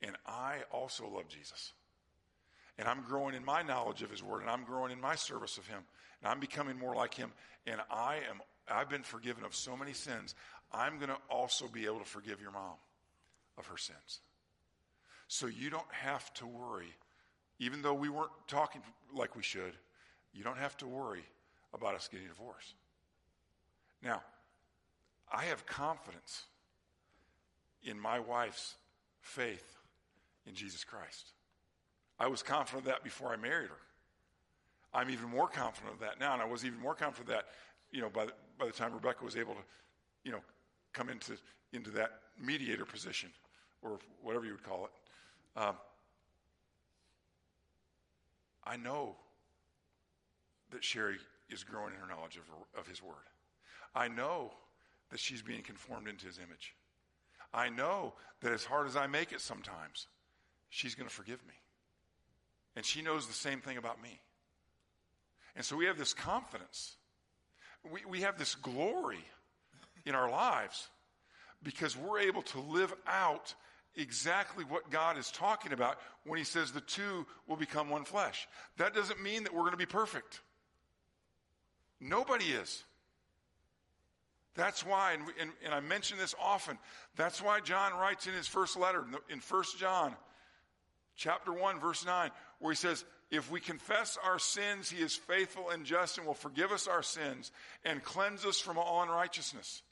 And 0.03 0.17
I 0.27 0.59
also 0.73 1.09
love 1.09 1.29
Jesus. 1.29 1.73
And 2.79 2.89
I'm 2.89 3.03
growing 3.03 3.35
in 3.35 3.45
my 3.45 3.63
knowledge 3.63 4.03
of 4.03 4.11
his 4.11 4.23
word 4.23 4.41
and 4.41 4.51
I'm 4.51 4.65
growing 4.65 4.93
in 4.93 5.01
my 5.01 5.15
service 5.15 5.59
of 5.59 5.67
him. 5.67 5.83
And 6.23 6.31
I'm 6.31 6.41
becoming 6.41 6.79
more 6.79 6.95
like 6.95 7.15
him. 7.15 7.33
And 7.67 7.81
I 7.91 8.17
am 8.31 8.41
I've 8.71 8.89
been 8.89 9.03
forgiven 9.03 9.45
of 9.45 9.55
so 9.55 9.77
many 9.77 9.93
sins. 9.93 10.35
I'm 10.73 10.97
going 10.97 11.09
to 11.09 11.19
also 11.29 11.67
be 11.67 11.87
able 11.87 11.99
to 11.99 12.05
forgive 12.05 12.41
your 12.41 12.53
mom 12.53 12.77
of 13.59 13.67
her 13.67 13.77
sins. 13.77 14.21
So 15.27 15.47
you 15.47 15.71
don't 15.71 15.91
have 15.91 16.33
to 16.35 16.47
worry, 16.47 16.95
even 17.59 17.83
though 17.83 17.95
we 17.95 18.09
weren't 18.09 18.31
talking 18.47 18.83
like 19.13 19.37
we 19.37 19.43
should, 19.43 19.73
you 20.33 20.45
don't 20.45 20.59
have 20.59 20.77
to 20.79 20.87
worry 20.87 21.25
about 21.75 21.95
us 21.95 22.09
getting 22.11 22.27
divorced. 22.27 22.75
Now, 24.03 24.23
I 25.33 25.45
have 25.45 25.67
confidence 25.67 26.45
in 27.83 27.99
my 27.99 28.19
wife's 28.19 28.75
faith 29.21 29.77
in 30.47 30.55
Jesus 30.55 30.85
Christ. 30.85 31.33
I 32.19 32.27
was 32.27 32.43
confident 32.43 32.87
of 32.87 32.93
that 32.93 33.05
before 33.05 33.33
I 33.33 33.37
married 33.37 33.69
her. 33.69 33.77
I'm 34.93 35.11
even 35.11 35.29
more 35.29 35.49
confident 35.49 35.95
of 35.95 36.01
that 36.01 36.19
now, 36.19 36.33
and 36.33 36.43
I 36.43 36.47
was 36.47 36.65
even 36.65 36.81
more 36.81 36.95
confident 36.95 37.29
of 37.29 37.35
that, 37.37 37.45
you 37.93 38.01
know, 38.01 38.09
by 38.09 38.27
the, 38.27 38.33
by 38.59 38.67
the 38.67 38.73
time 38.73 38.93
Rebecca 38.93 39.25
was 39.25 39.37
able 39.37 39.55
to, 39.55 39.61
you 40.25 40.33
know, 40.33 40.41
come 40.93 41.09
into 41.09 41.35
into 41.73 41.91
that 41.91 42.11
mediator 42.43 42.85
position, 42.85 43.31
or 43.81 44.01
whatever 44.23 44.45
you 44.45 44.53
would 44.53 44.65
call 44.65 44.87
it. 44.87 45.61
Um, 45.61 45.77
I 48.65 48.77
know 48.77 49.15
that 50.71 50.85
Sherry 50.85 51.19
is 51.49 51.65
growing 51.65 51.95
in 51.95 52.01
her 52.01 52.07
knowledge 52.07 52.37
of, 52.37 52.47
her, 52.49 52.81
of 52.81 52.87
His 52.87 53.03
Word. 53.03 53.15
I 53.95 54.09
know 54.09 54.53
that 55.11 55.19
she's 55.19 55.43
being 55.43 55.63
conformed 55.63 56.09
into 56.09 56.27
His 56.27 56.39
image. 56.39 56.75
I 57.53 57.69
know 57.69 58.15
that 58.43 58.53
as 58.53 58.65
hard 58.65 58.87
as 58.87 58.97
I 58.97 59.07
make 59.07 59.33
it 59.33 59.41
sometimes, 59.41 60.07
she's 60.69 60.95
going 60.95 61.09
to 61.09 61.15
forgive 61.15 61.45
me. 61.47 61.55
And 62.77 62.85
she 62.85 63.03
knows 63.03 63.27
the 63.27 63.33
same 63.33 63.61
thing 63.61 63.77
about 63.77 64.01
me. 64.01 64.21
And 65.57 65.65
so 65.65 65.77
we 65.77 65.87
have 65.87 65.99
this 65.99 66.15
confidence. 66.15 66.95
We, 67.91 68.03
we 68.09 68.21
have 68.21 68.39
this 68.39 68.55
glory 68.55 69.25
in 70.07 70.15
our 70.15 70.31
lives 70.31 70.89
because 71.63 71.97
we're 71.97 72.21
able 72.21 72.43
to 72.43 72.61
live 72.61 72.95
out 73.07 73.55
exactly 73.97 74.65
what 74.65 74.91
God 74.91 75.19
is 75.19 75.31
talking 75.31 75.73
about 75.73 75.99
when 76.25 76.39
He 76.39 76.45
says 76.45 76.71
the 76.71 76.81
two 76.81 77.27
will 77.49 77.57
become 77.57 77.91
one 77.91 78.05
flesh. 78.05 78.47
That 78.77 78.95
doesn't 78.95 79.23
mean 79.23 79.43
that 79.45 79.53
we're 79.53 79.63
going 79.63 79.73
to 79.73 79.77
be 79.77 79.87
perfect. 79.87 80.41
Nobody 82.01 82.47
is. 82.47 82.85
That's 84.55 84.85
why, 84.85 85.13
and, 85.13 85.23
and, 85.41 85.51
and, 85.65 85.73
I 85.75 85.81
mention 85.81 86.19
this 86.19 86.35
often, 86.41 86.79
that's 87.17 87.41
why 87.41 87.61
John 87.61 87.93
writes 87.93 88.27
in 88.27 88.35
his 88.35 88.49
first 88.49 88.77
letter, 88.77 89.05
in 89.29 89.39
1 89.39 89.65
John 89.79 90.15
chapter 91.17 91.53
1, 91.53 91.79
verse 91.79 92.05
9, 92.05 92.31
where 92.59 92.73
he 92.73 92.77
says, 92.77 93.05
If 93.31 93.51
we 93.51 93.61
confess 93.61 94.19
our 94.25 94.39
sins, 94.39 94.91
he 94.91 95.03
is 95.03 95.15
faithful 95.15 95.71
and 95.71 95.85
just 95.85 96.19
and 96.19 96.27
will 96.27 96.35
forgive 96.35 96.73
us 96.73 96.89
our 96.89 97.03
sins 97.03 97.53
and 97.85 98.03
cleanse 98.03 98.45
us 98.45 98.59
from 98.59 98.77
all 98.77 99.03
unrighteousness. 99.03 99.83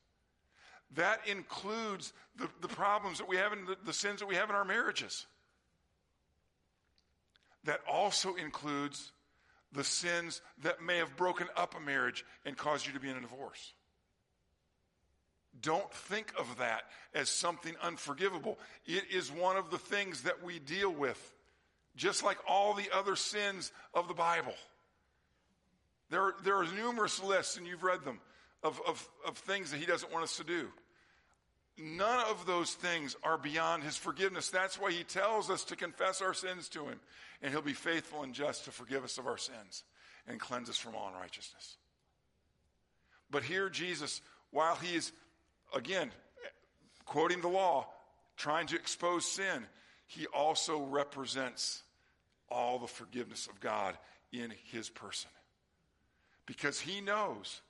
That 0.96 1.20
includes 1.28 2.12
the, 2.36 2.48
the 2.60 2.68
problems 2.68 3.18
that 3.18 3.28
we 3.28 3.36
have 3.36 3.52
in 3.52 3.64
the, 3.66 3.76
the 3.84 3.92
sins 3.92 4.20
that 4.20 4.26
we 4.26 4.36
have 4.36 4.48
in 4.48 4.56
our 4.56 4.64
marriages. 4.64 5.26
That 7.64 7.80
also 7.90 8.34
includes 8.34 9.12
the 9.72 9.84
sins 9.84 10.40
that 10.62 10.82
may 10.82 10.98
have 10.98 11.16
broken 11.16 11.46
up 11.56 11.74
a 11.76 11.80
marriage 11.80 12.24
and 12.44 12.56
caused 12.56 12.86
you 12.86 12.92
to 12.92 13.00
be 13.00 13.08
in 13.08 13.16
a 13.16 13.20
divorce. 13.20 13.72
Don't 15.60 15.92
think 15.92 16.32
of 16.38 16.58
that 16.58 16.82
as 17.14 17.28
something 17.28 17.74
unforgivable. 17.82 18.58
It 18.86 19.04
is 19.12 19.30
one 19.32 19.56
of 19.56 19.70
the 19.70 19.78
things 19.78 20.22
that 20.22 20.42
we 20.42 20.58
deal 20.58 20.92
with, 20.92 21.18
just 21.96 22.22
like 22.22 22.38
all 22.46 22.74
the 22.74 22.88
other 22.94 23.16
sins 23.16 23.72
of 23.92 24.08
the 24.08 24.14
Bible. 24.14 24.54
There 26.10 26.34
there 26.44 26.56
are 26.56 26.66
numerous 26.76 27.22
lists, 27.22 27.56
and 27.56 27.66
you've 27.66 27.82
read 27.82 28.04
them, 28.04 28.20
of, 28.62 28.80
of, 28.86 29.08
of 29.26 29.36
things 29.36 29.70
that 29.72 29.78
he 29.78 29.86
doesn't 29.86 30.12
want 30.12 30.24
us 30.24 30.36
to 30.36 30.44
do. 30.44 30.68
None 31.78 32.24
of 32.28 32.44
those 32.44 32.74
things 32.74 33.16
are 33.22 33.38
beyond 33.38 33.84
his 33.84 33.96
forgiveness. 33.96 34.48
That's 34.48 34.80
why 34.80 34.90
he 34.90 35.04
tells 35.04 35.48
us 35.48 35.64
to 35.64 35.76
confess 35.76 36.20
our 36.20 36.34
sins 36.34 36.68
to 36.70 36.84
him, 36.86 36.98
and 37.40 37.52
he'll 37.52 37.62
be 37.62 37.72
faithful 37.72 38.24
and 38.24 38.34
just 38.34 38.64
to 38.64 38.72
forgive 38.72 39.04
us 39.04 39.18
of 39.18 39.26
our 39.26 39.38
sins 39.38 39.84
and 40.26 40.40
cleanse 40.40 40.68
us 40.68 40.76
from 40.76 40.96
all 40.96 41.08
unrighteousness. 41.08 41.76
But 43.30 43.44
here, 43.44 43.68
Jesus, 43.68 44.20
while 44.50 44.74
he 44.74 44.96
is, 44.96 45.12
again, 45.74 46.10
quoting 47.04 47.40
the 47.40 47.48
law, 47.48 47.86
trying 48.36 48.66
to 48.68 48.76
expose 48.76 49.24
sin, 49.24 49.64
he 50.06 50.26
also 50.26 50.82
represents 50.82 51.82
all 52.50 52.78
the 52.78 52.86
forgiveness 52.86 53.46
of 53.46 53.60
God 53.60 53.96
in 54.32 54.52
his 54.72 54.88
person. 54.88 55.30
Because 56.46 56.80
he 56.80 57.00
knows 57.00 57.60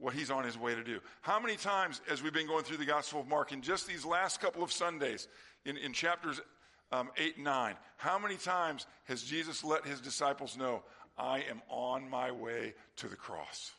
what 0.00 0.14
he's 0.14 0.30
on 0.30 0.44
his 0.44 0.58
way 0.58 0.74
to 0.74 0.82
do. 0.82 0.98
How 1.20 1.38
many 1.38 1.56
times, 1.56 2.00
as 2.10 2.22
we've 2.22 2.32
been 2.32 2.46
going 2.46 2.64
through 2.64 2.78
the 2.78 2.86
Gospel 2.86 3.20
of 3.20 3.28
Mark, 3.28 3.52
in 3.52 3.60
just 3.60 3.86
these 3.86 4.04
last 4.04 4.40
couple 4.40 4.62
of 4.62 4.72
Sundays, 4.72 5.28
in, 5.64 5.76
in 5.76 5.92
chapters 5.92 6.40
um, 6.90 7.10
8 7.18 7.36
and 7.36 7.44
9, 7.44 7.74
how 7.98 8.18
many 8.18 8.36
times 8.36 8.86
has 9.04 9.22
Jesus 9.22 9.62
let 9.62 9.86
his 9.86 10.00
disciples 10.00 10.56
know, 10.56 10.82
I 11.18 11.44
am 11.50 11.60
on 11.68 12.08
my 12.08 12.32
way 12.32 12.74
to 12.96 13.08
the 13.08 13.16
cross? 13.16 13.72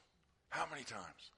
How 0.49 0.65
many 0.69 0.84
times? 0.84 1.31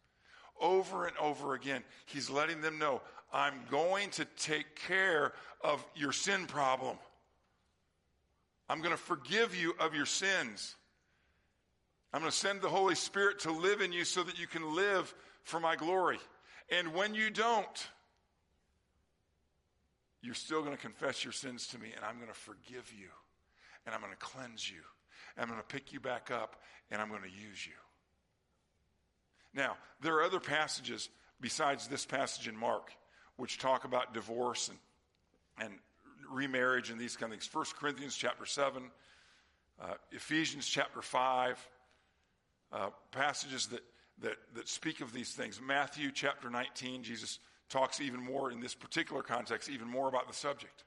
Over 0.60 1.06
and 1.06 1.16
over 1.18 1.54
again, 1.56 1.84
he's 2.06 2.30
letting 2.30 2.62
them 2.62 2.78
know, 2.78 3.02
I'm 3.32 3.62
going 3.72 4.10
to 4.12 4.26
take 4.38 4.76
care 4.76 5.34
of 5.64 5.84
your 5.96 6.12
sin 6.12 6.46
problem. 6.46 6.98
I'm 8.70 8.80
going 8.80 8.92
to 8.92 8.98
forgive 8.98 9.56
you 9.56 9.76
of 9.80 9.96
your 9.96 10.06
sins. 10.06 10.76
I'm 12.14 12.20
going 12.20 12.32
to 12.32 12.38
send 12.38 12.62
the 12.62 12.70
Holy 12.70 12.94
Spirit 12.94 13.40
to 13.40 13.52
live 13.52 13.82
in 13.82 13.92
you 13.92 14.06
so 14.06 14.22
that 14.24 14.40
you 14.40 14.46
can 14.46 14.76
live 14.76 15.14
for 15.44 15.60
my 15.60 15.76
glory. 15.76 16.20
And 16.70 16.94
when 16.94 17.16
you 17.16 17.32
don't, 17.32 17.88
you're 20.22 20.36
still 20.36 20.62
going 20.62 20.76
to 20.76 20.82
confess 20.82 21.24
your 21.24 21.34
sins 21.34 21.68
to 21.68 21.80
me, 21.80 21.90
and 21.96 22.06
I'm 22.06 22.18
going 22.18 22.28
to 22.28 22.34
forgive 22.34 22.94
you, 22.96 23.10
and 23.86 23.96
I'm 23.96 24.00
going 24.00 24.14
to 24.14 24.18
cleanse 24.18 24.70
you, 24.70 24.82
and 25.36 25.44
I'm 25.44 25.50
going 25.50 25.60
to 25.60 25.68
pick 25.68 25.92
you 25.92 26.00
back 26.00 26.30
up, 26.30 26.62
and 26.92 27.02
I'm 27.02 27.10
going 27.10 27.24
to 27.24 27.28
use 27.28 27.66
you. 27.66 27.74
Now, 29.56 29.76
there 30.02 30.16
are 30.16 30.24
other 30.24 30.40
passages 30.40 31.10
besides 31.42 31.88
this 31.88 32.06
passage 32.06 32.48
in 32.48 32.56
Mark 32.56 32.92
which 33.38 33.58
talk 33.58 33.86
about 33.86 34.14
divorce 34.14 34.70
and, 34.70 34.78
and 35.60 35.80
remarriage 36.32 36.92
and 36.92 37.00
these 37.00 37.16
kind 37.16 37.34
of 37.34 37.40
things. 37.40 37.50
1 37.52 37.66
Corinthians 37.80 38.16
chapter 38.16 38.46
7, 38.46 38.84
uh, 39.82 39.94
Ephesians 40.12 40.68
chapter 40.68 41.02
5, 41.02 41.70
uh, 42.74 42.90
passages 43.12 43.68
that, 43.68 43.82
that, 44.22 44.36
that 44.56 44.68
speak 44.68 45.02
of 45.02 45.14
these 45.14 45.32
things. 45.32 45.62
Matthew 45.66 46.12
chapter 46.12 46.50
19, 46.50 47.04
Jesus 47.04 47.40
talks 47.70 48.02
even 48.02 48.20
more 48.20 48.52
in 48.52 48.60
this 48.60 48.76
particular 48.76 49.22
context, 49.22 49.70
even 49.70 49.88
more 49.88 50.08
about 50.08 50.28
the 50.28 50.34
subject. 50.34 50.84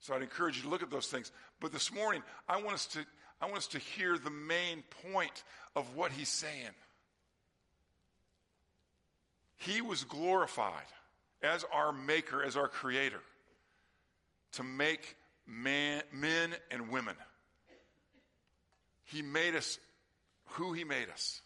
So 0.00 0.14
I'd 0.14 0.22
encourage 0.22 0.56
you 0.56 0.62
to 0.62 0.68
look 0.68 0.82
at 0.82 0.90
those 0.90 1.06
things. 1.06 1.32
But 1.60 1.72
this 1.72 1.92
morning, 1.92 2.22
I 2.48 2.60
want 2.62 2.74
us 2.74 2.86
to, 2.88 3.04
I 3.40 3.46
want 3.46 3.58
us 3.58 3.66
to 3.68 3.78
hear 3.78 4.18
the 4.18 4.30
main 4.30 4.82
point 5.02 5.42
of 5.74 5.96
what 5.96 6.12
he's 6.12 6.28
saying. 6.28 6.70
He 9.56 9.80
was 9.80 10.04
glorified 10.04 10.86
as 11.42 11.64
our 11.72 11.92
maker, 11.92 12.42
as 12.42 12.56
our 12.56 12.68
creator, 12.68 13.20
to 14.52 14.62
make 14.62 15.16
man, 15.46 16.02
men 16.12 16.54
and 16.70 16.90
women. 16.90 17.16
He 19.04 19.22
made 19.22 19.54
us 19.54 19.78
who 20.44 20.72
he 20.72 20.84
made 20.84 21.08
us. 21.10 21.40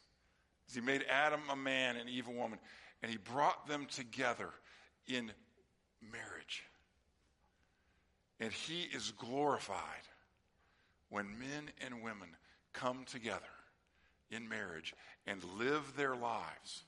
He 0.72 0.80
made 0.80 1.04
Adam 1.08 1.40
a 1.50 1.56
man 1.56 1.96
and 1.96 2.08
Eve 2.08 2.28
a 2.28 2.32
woman, 2.32 2.58
and 3.02 3.10
he 3.10 3.16
brought 3.16 3.66
them 3.66 3.86
together 3.86 4.50
in 5.06 5.30
marriage. 6.02 6.64
And 8.40 8.52
he 8.52 8.82
is 8.94 9.12
glorified 9.12 9.80
when 11.08 11.38
men 11.38 11.70
and 11.84 12.02
women 12.02 12.28
come 12.72 13.04
together 13.06 13.42
in 14.30 14.48
marriage 14.48 14.94
and 15.26 15.42
live 15.58 15.94
their 15.96 16.14
lives 16.14 16.84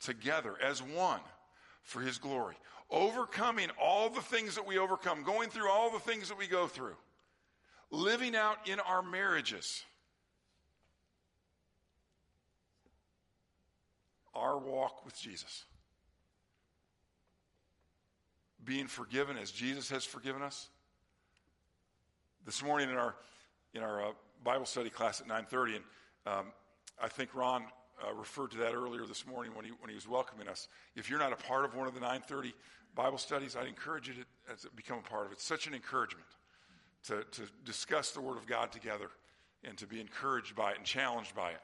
together 0.00 0.56
as 0.62 0.82
one 0.82 1.20
for 1.82 2.00
his 2.00 2.18
glory. 2.18 2.56
Overcoming 2.90 3.68
all 3.80 4.10
the 4.10 4.20
things 4.20 4.54
that 4.56 4.66
we 4.66 4.78
overcome, 4.78 5.22
going 5.22 5.50
through 5.50 5.70
all 5.70 5.90
the 5.90 5.98
things 5.98 6.28
that 6.28 6.38
we 6.38 6.46
go 6.46 6.66
through, 6.66 6.96
living 7.90 8.34
out 8.34 8.68
in 8.68 8.80
our 8.80 9.02
marriages 9.02 9.84
our 14.38 14.58
walk 14.58 15.04
with 15.04 15.18
Jesus. 15.18 15.64
Being 18.64 18.86
forgiven 18.86 19.36
as 19.36 19.50
Jesus 19.50 19.90
has 19.90 20.04
forgiven 20.04 20.42
us. 20.42 20.68
This 22.44 22.62
morning 22.62 22.90
in 22.90 22.96
our 22.96 23.14
in 23.74 23.82
our 23.82 24.02
uh, 24.02 24.10
Bible 24.42 24.64
study 24.64 24.90
class 24.90 25.20
at 25.20 25.28
9:30, 25.28 25.76
and 25.76 25.84
um, 26.26 26.46
I 27.02 27.08
think 27.08 27.34
Ron 27.34 27.64
uh, 28.06 28.14
referred 28.14 28.50
to 28.52 28.58
that 28.58 28.74
earlier 28.74 29.04
this 29.06 29.26
morning 29.26 29.52
when 29.54 29.64
he 29.64 29.72
when 29.80 29.88
he 29.88 29.94
was 29.94 30.08
welcoming 30.08 30.48
us. 30.48 30.68
If 30.96 31.10
you're 31.10 31.18
not 31.18 31.32
a 31.32 31.36
part 31.36 31.64
of 31.64 31.74
one 31.74 31.86
of 31.86 31.94
the 31.94 32.00
9:30 32.00 32.52
Bible 32.94 33.18
studies, 33.18 33.56
I'd 33.56 33.66
encourage 33.66 34.08
you 34.08 34.14
to, 34.14 34.56
to 34.56 34.68
become 34.74 34.98
a 34.98 35.02
part 35.02 35.26
of 35.26 35.32
it. 35.32 35.34
It's 35.34 35.44
such 35.44 35.66
an 35.66 35.74
encouragement 35.74 36.26
to 37.04 37.24
to 37.32 37.42
discuss 37.64 38.12
the 38.12 38.20
Word 38.20 38.38
of 38.38 38.46
God 38.46 38.72
together 38.72 39.10
and 39.64 39.76
to 39.78 39.86
be 39.86 40.00
encouraged 40.00 40.54
by 40.54 40.72
it 40.72 40.76
and 40.76 40.86
challenged 40.86 41.34
by 41.34 41.50
it. 41.50 41.60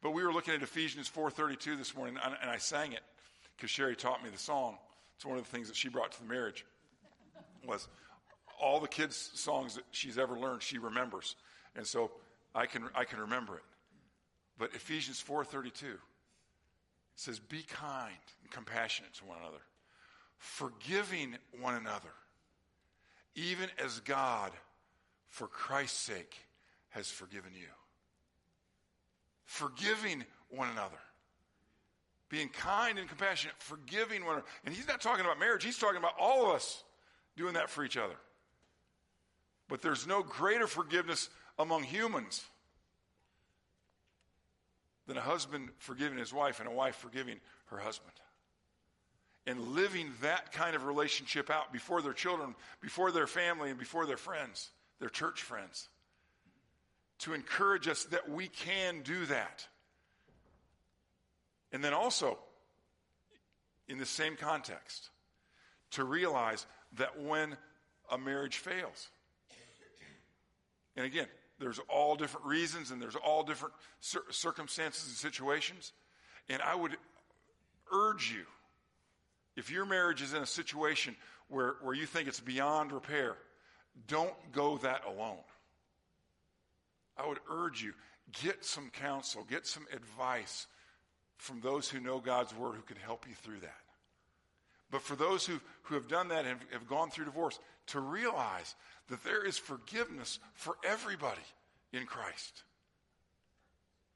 But 0.00 0.12
we 0.12 0.22
were 0.22 0.32
looking 0.32 0.54
at 0.54 0.62
Ephesians 0.62 1.08
4:32 1.08 1.76
this 1.76 1.94
morning, 1.94 2.18
and 2.22 2.50
I 2.50 2.58
sang 2.58 2.92
it 2.92 3.02
because 3.56 3.70
Sherry 3.70 3.96
taught 3.96 4.22
me 4.22 4.30
the 4.30 4.38
song. 4.38 4.78
It's 5.16 5.24
one 5.24 5.38
of 5.38 5.44
the 5.44 5.50
things 5.50 5.66
that 5.66 5.76
she 5.76 5.88
brought 5.88 6.12
to 6.12 6.20
the 6.20 6.28
marriage. 6.28 6.64
Was 7.64 7.88
all 8.60 8.78
the 8.78 8.88
kids' 8.88 9.16
songs 9.16 9.74
that 9.74 9.84
she's 9.90 10.16
ever 10.16 10.38
learned, 10.38 10.62
she 10.62 10.78
remembers, 10.78 11.34
and 11.74 11.86
so 11.86 12.12
I 12.54 12.66
can 12.66 12.88
I 12.94 13.04
can 13.04 13.18
remember 13.20 13.56
it. 13.56 13.64
But 14.56 14.74
Ephesians 14.74 15.20
4:32 15.20 16.00
says, 17.16 17.40
"Be 17.40 17.64
kind 17.64 18.16
and 18.42 18.50
compassionate 18.52 19.14
to 19.14 19.24
one 19.24 19.38
another, 19.38 19.62
forgiving 20.38 21.38
one 21.50 21.74
another, 21.74 22.14
even 23.34 23.70
as 23.78 23.98
God, 24.00 24.52
for 25.26 25.48
Christ's 25.48 25.98
sake, 25.98 26.46
has 26.90 27.10
forgiven 27.10 27.54
you." 27.54 27.72
Forgiving 29.58 30.24
one 30.50 30.68
another. 30.70 30.98
Being 32.28 32.48
kind 32.48 32.98
and 32.98 33.08
compassionate, 33.08 33.56
forgiving 33.58 34.24
one 34.24 34.34
another. 34.34 34.48
And 34.64 34.74
he's 34.74 34.86
not 34.86 35.00
talking 35.00 35.24
about 35.24 35.40
marriage, 35.40 35.64
he's 35.64 35.78
talking 35.78 35.98
about 35.98 36.14
all 36.18 36.46
of 36.46 36.54
us 36.54 36.84
doing 37.36 37.54
that 37.54 37.70
for 37.70 37.84
each 37.84 37.96
other. 37.96 38.14
But 39.68 39.82
there's 39.82 40.06
no 40.06 40.22
greater 40.22 40.66
forgiveness 40.66 41.28
among 41.58 41.82
humans 41.82 42.44
than 45.06 45.16
a 45.16 45.22
husband 45.22 45.70
forgiving 45.78 46.18
his 46.18 46.32
wife 46.32 46.60
and 46.60 46.68
a 46.68 46.72
wife 46.72 46.96
forgiving 46.96 47.36
her 47.66 47.78
husband. 47.78 48.12
And 49.46 49.60
living 49.68 50.12
that 50.20 50.52
kind 50.52 50.76
of 50.76 50.84
relationship 50.84 51.50
out 51.50 51.72
before 51.72 52.02
their 52.02 52.12
children, 52.12 52.54
before 52.82 53.10
their 53.10 53.26
family, 53.26 53.70
and 53.70 53.78
before 53.78 54.04
their 54.04 54.18
friends, 54.18 54.70
their 55.00 55.08
church 55.08 55.42
friends 55.42 55.88
to 57.20 57.34
encourage 57.34 57.88
us 57.88 58.04
that 58.04 58.28
we 58.30 58.48
can 58.48 59.02
do 59.02 59.26
that. 59.26 59.66
And 61.72 61.84
then 61.84 61.92
also, 61.92 62.38
in 63.88 63.98
the 63.98 64.06
same 64.06 64.36
context 64.36 65.10
to 65.92 66.04
realize 66.04 66.66
that 66.96 67.20
when 67.20 67.56
a 68.10 68.18
marriage 68.18 68.58
fails, 68.58 69.08
and 70.96 71.04
again, 71.04 71.26
there's 71.58 71.80
all 71.88 72.16
different 72.16 72.46
reasons 72.46 72.90
and 72.90 73.02
there's 73.02 73.16
all 73.16 73.42
different 73.42 73.74
cir- 74.00 74.24
circumstances 74.30 75.06
and 75.08 75.16
situations. 75.16 75.92
And 76.48 76.62
I 76.62 76.74
would 76.74 76.96
urge 77.92 78.32
you, 78.32 78.44
if 79.56 79.70
your 79.70 79.84
marriage 79.84 80.22
is 80.22 80.34
in 80.34 80.42
a 80.42 80.46
situation 80.46 81.16
where, 81.48 81.76
where 81.82 81.94
you 81.94 82.06
think 82.06 82.28
it's 82.28 82.40
beyond 82.40 82.92
repair, 82.92 83.36
don't 84.06 84.34
go 84.52 84.78
that 84.78 85.02
alone. 85.04 85.38
I 87.18 87.26
would 87.26 87.38
urge 87.50 87.82
you, 87.82 87.92
get 88.42 88.64
some 88.64 88.90
counsel, 88.90 89.44
get 89.48 89.66
some 89.66 89.86
advice 89.92 90.66
from 91.36 91.60
those 91.60 91.88
who 91.88 92.00
know 92.00 92.18
God's 92.20 92.54
word 92.54 92.74
who 92.76 92.82
can 92.82 92.96
help 92.96 93.26
you 93.28 93.34
through 93.34 93.60
that. 93.60 93.76
But 94.90 95.02
for 95.02 95.16
those 95.16 95.46
who, 95.46 95.60
who 95.82 95.94
have 95.94 96.08
done 96.08 96.28
that 96.28 96.46
and 96.46 96.48
have, 96.48 96.72
have 96.72 96.88
gone 96.88 97.10
through 97.10 97.26
divorce, 97.26 97.58
to 97.88 98.00
realize 98.00 98.74
that 99.08 99.22
there 99.24 99.44
is 99.44 99.58
forgiveness 99.58 100.38
for 100.54 100.76
everybody 100.84 101.40
in 101.92 102.06
Christ. 102.06 102.64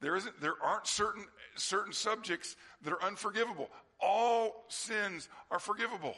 There, 0.01 0.15
isn't, 0.15 0.41
there 0.41 0.55
aren't 0.61 0.87
certain, 0.87 1.25
certain 1.55 1.93
subjects 1.93 2.55
that 2.83 2.91
are 2.91 3.03
unforgivable. 3.03 3.69
All 3.99 4.65
sins 4.67 5.29
are 5.49 5.59
forgivable. 5.59 6.15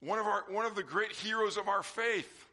One 0.00 0.18
of, 0.18 0.26
our, 0.26 0.44
one 0.48 0.66
of 0.66 0.74
the 0.74 0.82
great 0.82 1.12
heroes 1.12 1.56
of 1.56 1.68
our 1.68 1.82
faith 1.82 2.45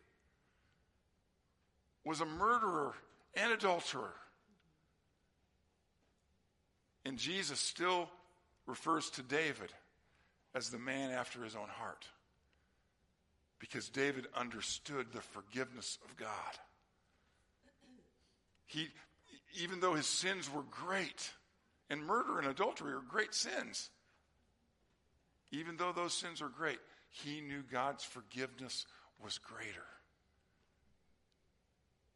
was 2.05 2.21
a 2.21 2.25
murderer 2.25 2.93
and 3.35 3.51
adulterer. 3.51 4.13
And 7.05 7.17
Jesus 7.17 7.59
still 7.59 8.09
refers 8.65 9.09
to 9.11 9.21
David 9.21 9.71
as 10.55 10.69
the 10.69 10.79
man 10.79 11.11
after 11.11 11.43
his 11.43 11.55
own 11.55 11.67
heart 11.67 12.07
because 13.59 13.87
David 13.87 14.27
understood 14.35 15.07
the 15.13 15.21
forgiveness 15.21 15.97
of 16.03 16.17
God. 16.17 16.27
He, 18.65 18.87
even 19.61 19.79
though 19.79 19.93
his 19.93 20.05
sins 20.05 20.51
were 20.51 20.63
great, 20.69 21.31
and 21.89 22.03
murder 22.03 22.39
and 22.39 22.47
adultery 22.47 22.91
are 22.91 22.99
great 22.99 23.33
sins, 23.33 23.89
even 25.51 25.77
though 25.77 25.93
those 25.93 26.13
sins 26.13 26.41
are 26.41 26.49
great, 26.49 26.79
he 27.09 27.39
knew 27.39 27.63
God's 27.71 28.03
forgiveness 28.03 28.85
was 29.23 29.37
greater. 29.37 29.85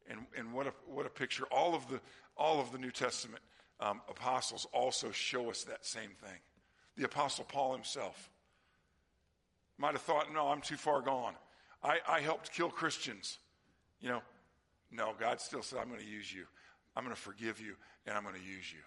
And, 0.08 0.20
and 0.36 0.52
what, 0.52 0.66
a, 0.66 0.72
what 0.86 1.06
a 1.06 1.10
picture. 1.10 1.44
All 1.50 1.74
of 1.74 1.88
the, 1.88 2.00
all 2.36 2.60
of 2.60 2.72
the 2.72 2.78
New 2.78 2.90
Testament 2.90 3.42
um, 3.80 4.00
apostles 4.08 4.66
also 4.72 5.10
show 5.10 5.50
us 5.50 5.64
that 5.64 5.84
same 5.84 6.10
thing. 6.22 6.38
The 6.96 7.04
apostle 7.04 7.44
Paul 7.44 7.74
himself 7.74 8.30
might 9.76 9.92
have 9.92 10.02
thought, 10.02 10.32
no, 10.32 10.48
I'm 10.48 10.60
too 10.60 10.76
far 10.76 11.00
gone. 11.00 11.34
I, 11.82 11.98
I 12.08 12.20
helped 12.20 12.52
kill 12.52 12.70
Christians. 12.70 13.38
You 14.00 14.08
know, 14.08 14.22
no, 14.90 15.12
God 15.18 15.40
still 15.40 15.62
said, 15.62 15.78
I'm 15.78 15.88
going 15.88 16.00
to 16.00 16.06
use 16.06 16.32
you. 16.32 16.44
I'm 16.96 17.04
going 17.04 17.14
to 17.14 17.20
forgive 17.20 17.60
you, 17.60 17.74
and 18.06 18.16
I'm 18.16 18.24
going 18.24 18.34
to 18.34 18.40
use 18.40 18.72
you. 18.72 18.80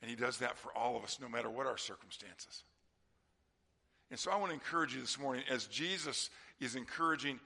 And 0.00 0.10
He 0.10 0.16
does 0.16 0.38
that 0.38 0.56
for 0.56 0.76
all 0.76 0.96
of 0.96 1.02
us, 1.02 1.18
no 1.20 1.28
matter 1.28 1.50
what 1.50 1.66
our 1.66 1.78
circumstances. 1.78 2.62
And 4.10 4.20
so 4.20 4.30
I 4.30 4.36
want 4.36 4.50
to 4.50 4.54
encourage 4.54 4.94
you 4.94 5.00
this 5.00 5.18
morning, 5.18 5.42
as 5.50 5.66
Jesus 5.66 6.30
is 6.60 6.76
encouraging 6.76 7.40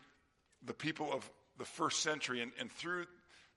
the 0.67 0.75
people 0.75 1.11
of 1.13 1.31
the 1.59 1.65
first 1.65 2.03
century 2.03 2.41
and, 2.41 2.53
and 2.59 2.71
through 2.71 3.05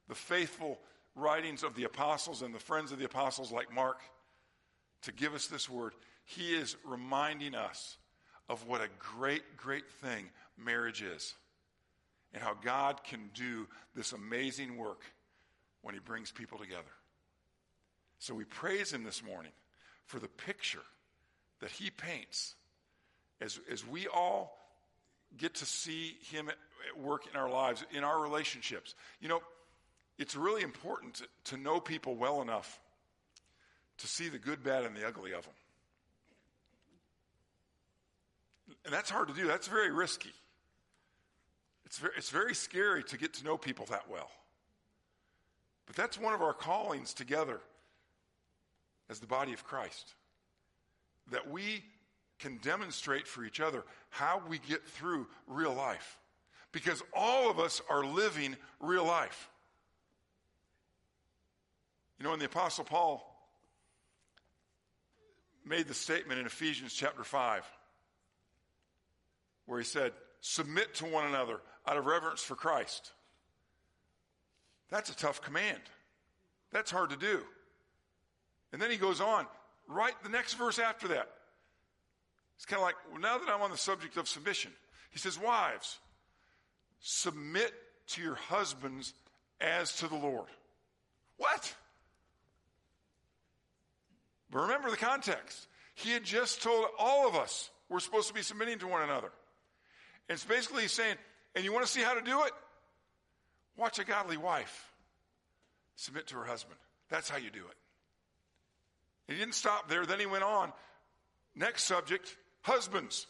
the 0.08 0.16
faithful 0.16 0.80
writings 1.16 1.64
of 1.64 1.76
the 1.76 1.84
apostles 1.84 2.42
and 2.42 2.54
the 2.54 2.60
friends 2.60 2.92
of 2.92 3.00
the 3.00 3.06
apostles 3.06 3.52
like 3.52 3.74
Mark 3.74 4.02
to 5.04 5.12
give 5.12 5.34
us 5.34 5.48
this 5.48 5.70
word, 5.70 5.94
he 6.26 6.54
is 6.54 6.76
reminding 6.86 7.56
us 7.56 7.98
of 8.50 8.68
what 8.68 8.82
a 8.82 8.90
great, 9.00 9.58
great 9.58 9.90
thing 10.02 10.30
marriage 10.58 11.02
is 11.02 11.36
and 12.34 12.42
how 12.42 12.54
God 12.54 13.04
can 13.04 13.30
do 13.34 13.68
this 13.96 14.14
amazing 14.14 14.78
work 14.78 15.02
when 15.82 15.94
He 15.94 16.00
brings 16.00 16.32
people 16.32 16.58
together. 16.58 16.84
So 18.20 18.34
we 18.34 18.44
praise 18.44 18.94
Him 18.94 19.04
this 19.04 19.24
morning 19.24 19.52
for 20.06 20.20
the 20.20 20.28
picture 20.28 20.84
that 21.60 21.72
He 21.72 21.90
paints 21.90 22.56
as, 23.40 23.60
as 23.72 23.86
we 23.86 24.08
all 24.08 24.58
get 25.38 25.56
to 25.56 25.66
see 25.66 26.18
Him 26.32 26.50
work 26.98 27.28
in 27.32 27.40
our 27.40 27.50
lives, 27.50 27.84
in 27.92 28.04
our 28.04 28.22
relationships. 28.22 28.96
You 29.20 29.30
know, 29.30 29.42
it's 30.18 30.36
really 30.36 30.62
important 30.62 31.16
to, 31.16 31.28
to 31.46 31.58
know 31.58 31.80
people 31.80 32.16
well 32.16 32.42
enough 32.42 32.80
to 33.98 34.08
see 34.08 34.30
the 34.30 34.38
good, 34.38 34.64
bad, 34.64 34.84
and 34.84 34.96
the 34.96 35.08
ugly 35.08 35.32
of 35.34 35.44
them. 35.44 35.54
And 38.86 38.94
that's 38.94 39.10
hard 39.10 39.28
to 39.28 39.34
do. 39.34 39.48
That's 39.48 39.68
very 39.68 39.92
risky. 39.92 40.34
It's 41.86 42.02
it's 42.16 42.30
very 42.30 42.56
scary 42.56 43.04
to 43.04 43.18
get 43.18 43.34
to 43.36 43.44
know 43.44 43.58
people 43.58 43.86
that 43.88 44.10
well. 44.10 44.32
But 45.86 45.96
that's 45.96 46.18
one 46.18 46.34
of 46.34 46.42
our 46.42 46.54
callings 46.54 47.14
together 47.14 47.60
as 49.10 49.20
the 49.20 49.28
body 49.28 49.54
of 49.54 49.64
Christ. 49.66 50.14
That 51.32 51.50
we 51.52 51.84
can 52.40 52.58
demonstrate 52.58 53.28
for 53.28 53.44
each 53.44 53.60
other 53.60 53.84
how 54.10 54.42
we 54.48 54.60
get 54.60 54.88
through 54.88 55.28
real 55.48 55.74
life. 55.74 56.18
Because 56.72 57.04
all 57.14 57.50
of 57.50 57.60
us 57.60 57.82
are 57.90 58.04
living 58.06 58.56
real 58.80 59.06
life. 59.06 59.50
You 62.18 62.24
know, 62.24 62.30
when 62.32 62.40
the 62.40 62.46
Apostle 62.46 62.84
Paul 62.84 63.28
made 65.66 65.88
the 65.88 65.94
statement 65.94 66.40
in 66.40 66.46
Ephesians 66.46 66.94
chapter 66.94 67.24
5, 67.24 67.66
where 69.66 69.80
he 69.80 69.86
said, 69.86 70.14
Submit 70.40 70.96
to 70.96 71.06
one 71.06 71.26
another 71.28 71.60
out 71.88 71.98
of 71.98 72.06
reverence 72.06 72.42
for 72.42 72.56
Christ. 72.56 73.12
That's 74.90 75.10
a 75.10 75.16
tough 75.16 75.42
command. 75.42 75.80
That's 76.72 76.92
hard 76.92 77.12
to 77.12 77.16
do. 77.16 77.42
And 78.74 78.82
then 78.82 78.92
he 78.92 78.98
goes 78.98 79.22
on, 79.22 79.46
right 79.88 80.14
the 80.24 80.30
next 80.30 80.56
verse 80.56 80.80
after 80.80 81.10
that. 81.10 81.30
It's 82.56 82.66
kind 82.66 82.80
of 82.80 82.86
like, 82.86 82.96
well, 83.12 83.20
now 83.20 83.38
that 83.38 83.50
I'm 83.50 83.62
on 83.62 83.72
the 83.72 83.78
subject 83.78 84.18
of 84.18 84.28
submission, 84.28 84.72
he 85.10 85.20
says, 85.20 85.40
Wives, 85.40 86.00
submit 87.02 87.74
to 88.08 88.22
your 88.22 88.36
husbands 88.36 89.14
as 89.60 89.98
to 89.98 90.08
the 90.08 90.16
Lord. 90.16 90.48
What? 91.38 91.76
But 94.52 94.62
remember 94.62 94.90
the 94.90 94.98
context. 94.98 95.68
He 95.96 96.12
had 96.12 96.24
just 96.24 96.62
told 96.62 96.86
all 96.98 97.28
of 97.28 97.36
us 97.36 97.70
we're 97.90 98.00
supposed 98.00 98.28
to 98.28 98.34
be 98.34 98.42
submitting 98.42 98.80
to 98.80 98.88
one 98.88 99.02
another. 99.02 99.32
And 100.30 100.36
it's 100.36 100.46
basically 100.46 100.88
saying, 100.88 101.16
and 101.56 101.66
you 101.66 101.74
want 101.74 101.86
to 101.86 101.92
see 101.92 102.02
how 102.02 102.14
to 102.14 102.22
do 102.22 102.44
it? 102.44 102.52
Watch 103.78 104.00
a 104.00 104.04
godly 104.04 104.38
wife 104.38 104.92
submit 105.96 106.28
to 106.28 106.36
her 106.36 106.46
husband. 106.46 106.78
That's 107.10 107.30
how 107.30 107.38
you 107.38 107.50
do 107.50 107.60
it. 107.60 107.78
He 109.28 109.38
didn't 109.38 109.56
stop 109.56 109.90
there. 109.90 110.06
Then 110.06 110.20
he 110.20 110.26
went 110.26 110.44
on. 110.44 110.72
Next 111.56 111.84
subject 111.84 112.36
husbands. 112.62 113.28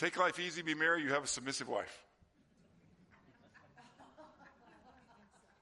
Take 0.00 0.18
life 0.18 0.40
easy, 0.40 0.62
be 0.62 0.74
merry, 0.74 1.02
you 1.02 1.10
have 1.10 1.24
a 1.24 1.28
submissive 1.28 1.68
wife. 1.68 2.04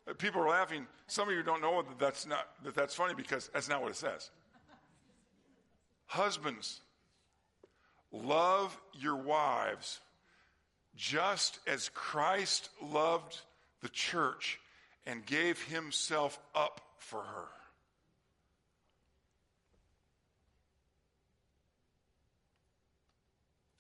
Uh, 0.09 0.15
people 0.15 0.41
are 0.41 0.49
laughing. 0.49 0.87
Some 1.09 1.29
of 1.29 1.35
you 1.35 1.43
don't 1.43 1.61
know 1.61 1.83
that 1.83 1.99
that's 1.99 2.25
not 2.25 2.49
that 2.63 2.75
that's 2.75 2.95
funny 2.95 3.15
because 3.15 3.51
that's 3.53 3.69
not 3.69 3.83
what 3.83 3.91
it 3.91 3.97
says. 3.97 4.31
Husbands, 6.07 6.81
Love 8.13 8.79
your 8.95 9.17
wives 9.17 10.01
just 10.97 11.59
as 11.67 11.91
Christ 11.91 12.71
loved 12.83 13.41
the 13.83 13.89
church 13.89 14.59
and 15.07 15.25
gave 15.25 15.63
himself 15.65 16.39
up 16.55 16.81
for 16.99 17.23
her. 17.23 17.49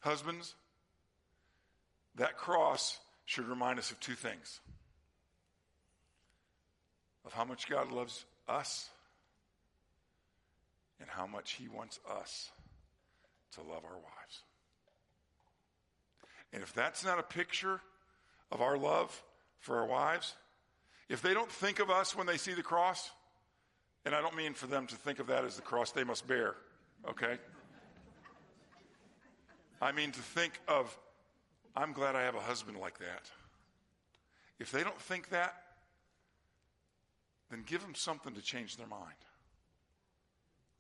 Husbands, 0.01 0.55
that 2.17 2.37
cross 2.37 2.99
should 3.25 3.49
remind 3.49 3.79
us 3.79 3.91
of 3.91 4.01
two 4.01 4.15
things 4.15 4.61
of 7.27 7.35
how 7.35 7.45
much 7.45 7.69
God 7.69 7.93
loves 7.93 8.25
us 8.49 8.89
and 10.99 11.09
how 11.11 11.27
much 11.27 11.53
he 11.53 11.69
wants 11.69 12.01
us 12.11 12.51
to 13.53 13.61
love 13.61 13.85
our 13.85 13.97
wives. 13.97 14.43
And 16.53 16.63
if 16.63 16.73
that's 16.73 17.05
not 17.05 17.19
a 17.19 17.23
picture 17.23 17.81
of 18.51 18.63
our 18.63 18.79
love 18.79 19.23
for 19.61 19.77
our 19.77 19.87
wives, 19.87 20.35
if 21.11 21.21
they 21.21 21.35
don't 21.35 21.51
think 21.51 21.81
of 21.81 21.91
us 21.91 22.17
when 22.17 22.27
they 22.27 22.39
see 22.39 22.55
the 22.55 22.63
cross, 22.63 23.11
and 24.07 24.15
I 24.15 24.23
don't 24.23 24.37
mean 24.37 24.55
for 24.55 24.67
them 24.67 24.87
to 24.87 24.97
think 24.97 25.19
of 25.19 25.27
that 25.27 25.45
as 25.45 25.57
the 25.57 25.63
cross 25.63 25.91
they 25.91 26.05
must 26.05 26.27
bear, 26.27 26.55
okay? 27.11 27.37
I 29.81 29.93
mean 29.93 30.11
to 30.13 30.21
think 30.21 30.61
of, 30.67 30.97
I'm 31.77 31.93
glad 31.93 32.17
I 32.17 32.23
have 32.23 32.35
a 32.35 32.41
husband 32.41 32.79
like 32.79 32.99
that. 32.99 33.31
If 34.59 34.73
they 34.73 34.83
don't 34.83 35.01
think 35.01 35.29
that, 35.31 35.55
then 37.51 37.63
give 37.67 37.81
them 37.83 37.95
something 37.95 38.35
to 38.35 38.43
change 38.43 38.77
their 38.77 38.87
mind. 38.87 39.15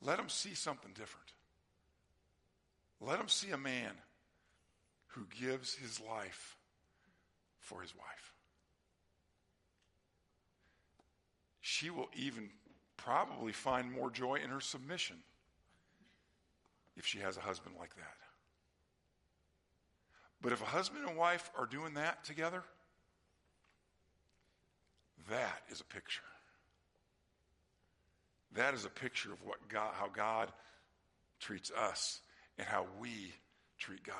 Let 0.02 0.16
them 0.16 0.28
see 0.28 0.54
something 0.54 0.92
different. 0.92 1.32
Let 3.00 3.18
them 3.18 3.28
see 3.28 3.50
a 3.50 3.58
man 3.58 3.92
who 5.08 5.26
gives 5.40 5.74
his 5.74 6.00
life 6.00 6.56
for 7.60 7.80
his 7.80 7.94
wife. 7.94 8.34
She 11.60 11.90
will 11.90 12.08
even 12.16 12.50
probably 12.96 13.52
find 13.52 13.92
more 13.92 14.10
joy 14.10 14.36
in 14.42 14.50
her 14.50 14.60
submission 14.60 15.16
if 16.96 17.06
she 17.06 17.18
has 17.18 17.36
a 17.36 17.40
husband 17.40 17.76
like 17.78 17.94
that. 17.96 18.27
But 20.40 20.52
if 20.52 20.62
a 20.62 20.66
husband 20.66 21.06
and 21.06 21.16
wife 21.16 21.50
are 21.58 21.66
doing 21.66 21.94
that 21.94 22.24
together, 22.24 22.62
that 25.28 25.62
is 25.70 25.80
a 25.80 25.84
picture. 25.84 26.22
That 28.54 28.74
is 28.74 28.84
a 28.84 28.90
picture 28.90 29.32
of 29.32 29.44
what 29.44 29.68
God, 29.68 29.92
how 29.94 30.08
God 30.08 30.52
treats 31.40 31.70
us 31.70 32.20
and 32.56 32.66
how 32.66 32.86
we 33.00 33.32
treat 33.78 34.02
God. 34.04 34.16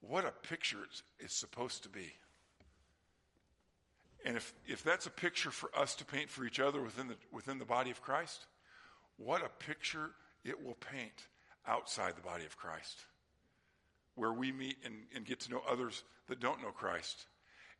What 0.00 0.24
a 0.24 0.30
picture 0.30 0.78
it's, 1.20 1.34
supposed 1.34 1.84
to 1.84 1.88
be. 1.88 2.12
And 4.24 4.36
if, 4.36 4.52
if 4.66 4.82
that's 4.82 5.06
a 5.06 5.10
picture 5.10 5.50
for 5.50 5.70
us 5.76 5.94
to 5.96 6.04
paint 6.04 6.28
for 6.28 6.44
each 6.44 6.60
other 6.60 6.80
within 6.80 7.08
the, 7.08 7.16
within 7.32 7.58
the 7.58 7.64
body 7.64 7.90
of 7.90 8.02
Christ, 8.02 8.46
what 9.16 9.44
a 9.44 9.48
picture 9.64 10.10
it 10.44 10.64
will 10.64 10.74
paint 10.74 11.26
outside 11.66 12.16
the 12.16 12.22
body 12.22 12.44
of 12.44 12.56
Christ, 12.56 13.04
where 14.14 14.32
we 14.32 14.52
meet 14.52 14.76
and, 14.84 14.94
and 15.14 15.24
get 15.24 15.40
to 15.40 15.50
know 15.50 15.62
others 15.68 16.02
that 16.28 16.40
don't 16.40 16.62
know 16.62 16.70
Christ. 16.70 17.26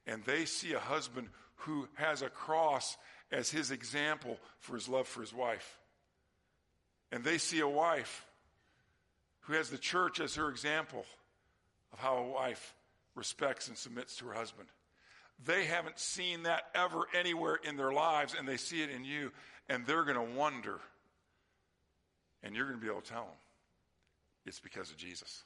And 0.06 0.24
they 0.24 0.44
see 0.44 0.72
a 0.72 0.78
husband 0.78 1.28
who 1.56 1.88
has 1.94 2.22
a 2.22 2.28
cross 2.28 2.96
as 3.30 3.50
his 3.50 3.70
example 3.70 4.38
for 4.58 4.74
his 4.74 4.88
love 4.88 5.06
for 5.06 5.20
his 5.20 5.32
wife. 5.32 5.78
And 7.10 7.22
they 7.22 7.38
see 7.38 7.60
a 7.60 7.68
wife 7.68 8.26
who 9.40 9.54
has 9.54 9.70
the 9.70 9.78
church 9.78 10.20
as 10.20 10.34
her 10.34 10.48
example 10.48 11.04
of 11.92 11.98
how 11.98 12.16
a 12.16 12.28
wife 12.28 12.74
respects 13.14 13.68
and 13.68 13.76
submits 13.76 14.16
to 14.16 14.26
her 14.26 14.32
husband. 14.32 14.68
They 15.44 15.64
haven't 15.64 15.98
seen 15.98 16.44
that 16.44 16.64
ever 16.74 17.06
anywhere 17.14 17.58
in 17.62 17.76
their 17.76 17.92
lives, 17.92 18.34
and 18.38 18.48
they 18.48 18.56
see 18.56 18.82
it 18.82 18.90
in 18.90 19.04
you, 19.04 19.32
and 19.68 19.84
they're 19.84 20.04
going 20.04 20.16
to 20.16 20.36
wonder. 20.36 20.78
And 22.42 22.54
you're 22.54 22.66
going 22.66 22.78
to 22.78 22.84
be 22.84 22.90
able 22.90 23.02
to 23.02 23.10
tell 23.10 23.24
them 23.24 23.34
it's 24.46 24.60
because 24.60 24.90
of 24.90 24.96
Jesus. 24.96 25.42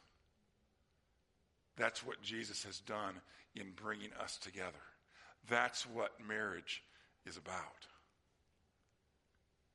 That's 1.77 2.05
what 2.05 2.23
Jesus 2.23 2.65
has 2.65 2.81
done 2.81 3.15
in 3.55 3.73
bringing 3.77 4.11
us 4.23 4.39
together. 4.39 4.73
That's 5.49 5.87
what 5.87 6.13
marriage 6.27 6.83
is 7.27 7.37
about. 7.37 7.87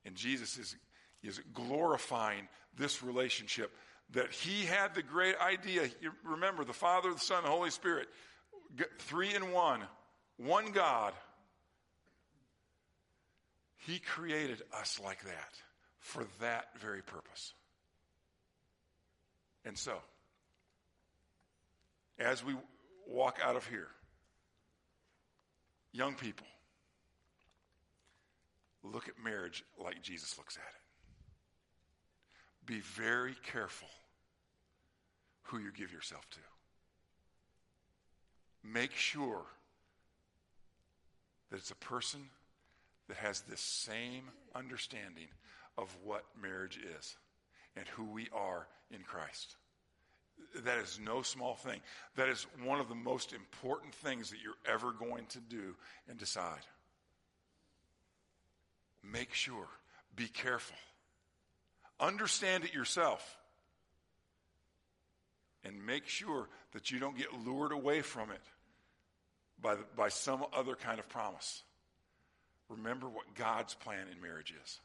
And 0.04 0.14
Jesus 0.14 0.58
is, 0.58 0.76
is 1.22 1.40
glorifying 1.54 2.48
this 2.76 3.02
relationship 3.02 3.72
that 4.10 4.32
he 4.32 4.64
had 4.64 4.94
the 4.94 5.02
great 5.02 5.36
idea. 5.38 5.88
You 6.00 6.12
remember, 6.24 6.64
the 6.64 6.72
Father, 6.72 7.12
the 7.12 7.20
Son, 7.20 7.42
the 7.44 7.48
Holy 7.50 7.70
Spirit, 7.70 8.08
three 8.98 9.34
in 9.34 9.52
one, 9.52 9.82
one 10.36 10.72
God. 10.72 11.12
He 13.86 13.98
created 13.98 14.62
us 14.78 15.00
like 15.02 15.24
that 15.24 15.54
for 15.98 16.26
that 16.40 16.66
very 16.78 17.02
purpose. 17.02 17.54
And 19.64 19.78
so, 19.78 19.94
as 22.22 22.44
we 22.44 22.54
walk 23.06 23.38
out 23.44 23.56
of 23.56 23.66
here, 23.66 23.88
young 25.92 26.14
people, 26.14 26.46
look 28.82 29.08
at 29.08 29.14
marriage 29.22 29.64
like 29.82 30.02
Jesus 30.02 30.38
looks 30.38 30.56
at 30.56 30.62
it. 30.62 30.80
Be 32.64 32.80
very 32.80 33.34
careful 33.42 33.88
who 35.42 35.58
you 35.58 35.72
give 35.72 35.92
yourself 35.92 36.28
to. 36.30 36.38
Make 38.64 38.94
sure 38.94 39.42
that 41.50 41.56
it's 41.58 41.72
a 41.72 41.76
person 41.76 42.20
that 43.08 43.16
has 43.16 43.40
this 43.40 43.60
same 43.60 44.24
understanding 44.54 45.26
of 45.76 45.94
what 46.04 46.24
marriage 46.40 46.78
is 46.98 47.16
and 47.76 47.86
who 47.88 48.04
we 48.04 48.28
are 48.32 48.68
in 48.90 49.02
Christ. 49.02 49.56
That 50.64 50.78
is 50.78 51.00
no 51.02 51.22
small 51.22 51.54
thing. 51.54 51.80
That 52.16 52.28
is 52.28 52.46
one 52.64 52.78
of 52.78 52.88
the 52.88 52.94
most 52.94 53.32
important 53.32 53.94
things 53.94 54.30
that 54.30 54.38
you're 54.42 54.52
ever 54.72 54.92
going 54.92 55.26
to 55.26 55.40
do 55.40 55.74
and 56.08 56.18
decide. 56.18 56.60
Make 59.02 59.32
sure, 59.34 59.66
be 60.14 60.28
careful, 60.28 60.76
understand 61.98 62.64
it 62.64 62.74
yourself, 62.74 63.38
and 65.64 65.86
make 65.86 66.06
sure 66.06 66.48
that 66.72 66.90
you 66.90 66.98
don't 66.98 67.16
get 67.16 67.32
lured 67.44 67.72
away 67.72 68.02
from 68.02 68.30
it 68.30 68.42
by, 69.60 69.76
the, 69.76 69.84
by 69.96 70.08
some 70.08 70.44
other 70.52 70.74
kind 70.74 70.98
of 70.98 71.08
promise. 71.08 71.62
Remember 72.68 73.08
what 73.08 73.34
God's 73.34 73.74
plan 73.74 74.06
in 74.12 74.20
marriage 74.20 74.52
is. 74.62 74.80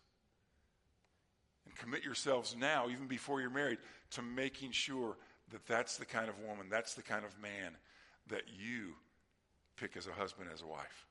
And 1.65 1.75
commit 1.75 2.03
yourselves 2.03 2.55
now, 2.57 2.87
even 2.89 3.07
before 3.07 3.41
you're 3.41 3.49
married, 3.49 3.79
to 4.11 4.21
making 4.21 4.71
sure 4.71 5.17
that 5.51 5.65
that's 5.65 5.97
the 5.97 6.05
kind 6.05 6.29
of 6.29 6.39
woman, 6.39 6.67
that's 6.69 6.93
the 6.93 7.01
kind 7.01 7.25
of 7.25 7.39
man 7.41 7.77
that 8.29 8.43
you 8.59 8.93
pick 9.77 9.95
as 9.95 10.07
a 10.07 10.11
husband, 10.11 10.49
as 10.53 10.61
a 10.61 10.67
wife. 10.67 11.05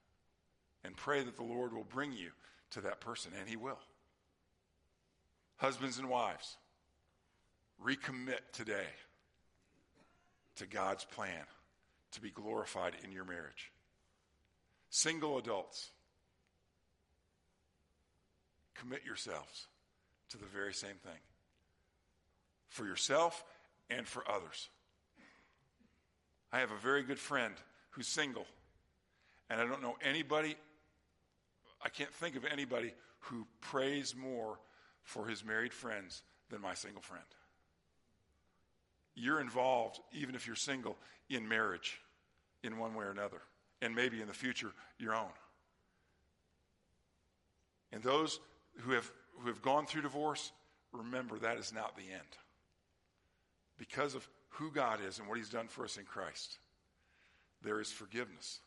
And 0.85 0.97
pray 0.97 1.23
that 1.23 1.37
the 1.37 1.43
Lord 1.43 1.73
will 1.73 1.85
bring 1.85 2.13
you 2.13 2.31
to 2.71 2.81
that 2.83 3.01
person, 3.01 3.33
and 3.39 3.49
He 3.49 3.57
will. 3.57 3.79
Husbands 5.57 5.99
and 5.99 6.09
wives, 6.09 6.57
recommit 7.83 8.41
today 8.53 8.87
to 10.57 10.67
God's 10.67 11.05
plan 11.05 11.45
to 12.13 12.21
be 12.21 12.31
glorified 12.31 12.95
in 13.05 13.13
your 13.13 13.25
marriage. 13.25 13.73
Single 14.91 15.39
adults, 15.39 15.91
commit 18.75 19.05
yourselves 19.05 19.67
to 20.31 20.39
the 20.39 20.47
very 20.47 20.75
same 20.75 20.97
thing 21.03 21.21
for 22.69 22.85
yourself 22.85 23.43
and 23.91 24.07
for 24.07 24.29
others. 24.29 24.69
I 26.53 26.61
have 26.61 26.71
a 26.71 26.79
very 26.79 27.03
good 27.03 27.19
friend 27.19 27.55
who's 27.91 28.07
single, 28.07 28.47
and 29.51 29.61
I 29.61 29.67
don't 29.67 29.83
know 29.83 29.97
anybody, 30.03 30.57
I 31.83 31.89
can't 31.89 32.13
think 32.13 32.37
of 32.37 32.45
anybody 32.45 32.95
who 33.21 33.47
prays 33.61 34.15
more 34.17 34.59
for 35.03 35.27
his 35.27 35.45
married 35.45 35.73
friends 35.73 36.23
than 36.51 36.61
my 36.61 36.75
single 36.75 37.03
friend. 37.03 37.25
You're 39.15 39.41
involved, 39.41 39.99
even 40.13 40.35
if 40.35 40.47
you're 40.47 40.57
single, 40.57 40.97
in 41.31 41.49
marriage 41.49 42.01
in 42.63 42.79
one 42.79 42.95
way 42.95 43.05
or 43.05 43.11
another, 43.11 43.41
and 43.81 43.95
maybe 43.95 44.21
in 44.21 44.29
the 44.29 44.35
future, 44.35 44.73
your 44.99 45.15
own. 45.15 45.31
And 47.93 48.03
those 48.03 48.41
who 48.79 48.93
have, 48.93 49.11
who 49.41 49.49
have 49.49 49.63
gone 49.63 49.87
through 49.87 50.03
divorce, 50.03 50.53
remember 50.93 51.39
that 51.39 51.57
is 51.57 51.73
not 51.73 51.97
the 51.97 52.03
end 52.03 52.37
because 53.79 54.15
of 54.15 54.29
who 54.51 54.71
God 54.71 55.01
is 55.07 55.19
and 55.19 55.29
what 55.29 55.39
He's 55.39 55.51
done 55.51 55.69
for 55.69 55.85
us 55.85 55.97
in 55.97 56.05
Christ, 56.05 56.59
there 57.63 57.81
is 57.81 57.91
forgiveness 57.93 58.61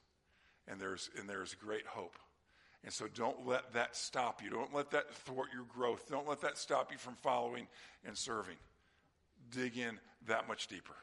and 0.68 0.80
there's, 0.80 1.10
and 1.18 1.28
there's 1.28 1.56
great 1.56 1.86
hope. 1.86 2.16
And 2.84 2.94
so 2.94 3.08
don't 3.14 3.46
let 3.46 3.74
that 3.74 3.96
stop 3.96 4.42
you. 4.42 4.50
Don't 4.50 4.74
let 4.74 4.92
that 4.92 5.14
thwart 5.14 5.50
your 5.54 5.66
growth. 5.66 6.10
Don't 6.10 6.28
let 6.28 6.42
that 6.42 6.58
stop 6.58 6.92
you 6.92 6.98
from 6.98 7.16
following 7.16 7.68
and 8.06 8.18
serving. 8.18 8.56
Dig 9.52 9.78
in 9.78 10.00
that 10.28 10.48
much 10.48 10.68
deeper 10.68 10.96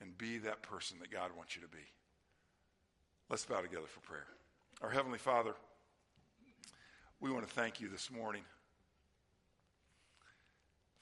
and 0.00 0.16
be 0.18 0.38
that 0.38 0.62
person 0.62 0.98
that 1.00 1.10
God 1.10 1.30
wants 1.36 1.56
you 1.56 1.62
to 1.62 1.68
be. 1.68 1.78
Let's 3.30 3.44
bow 3.44 3.60
together 3.60 3.86
for 3.86 4.00
prayer. 4.00 4.26
Our 4.82 4.90
Heavenly 4.90 5.18
Father, 5.18 5.54
we 7.20 7.30
want 7.30 7.46
to 7.46 7.54
thank 7.54 7.80
you 7.80 7.88
this 7.88 8.10
morning 8.10 8.42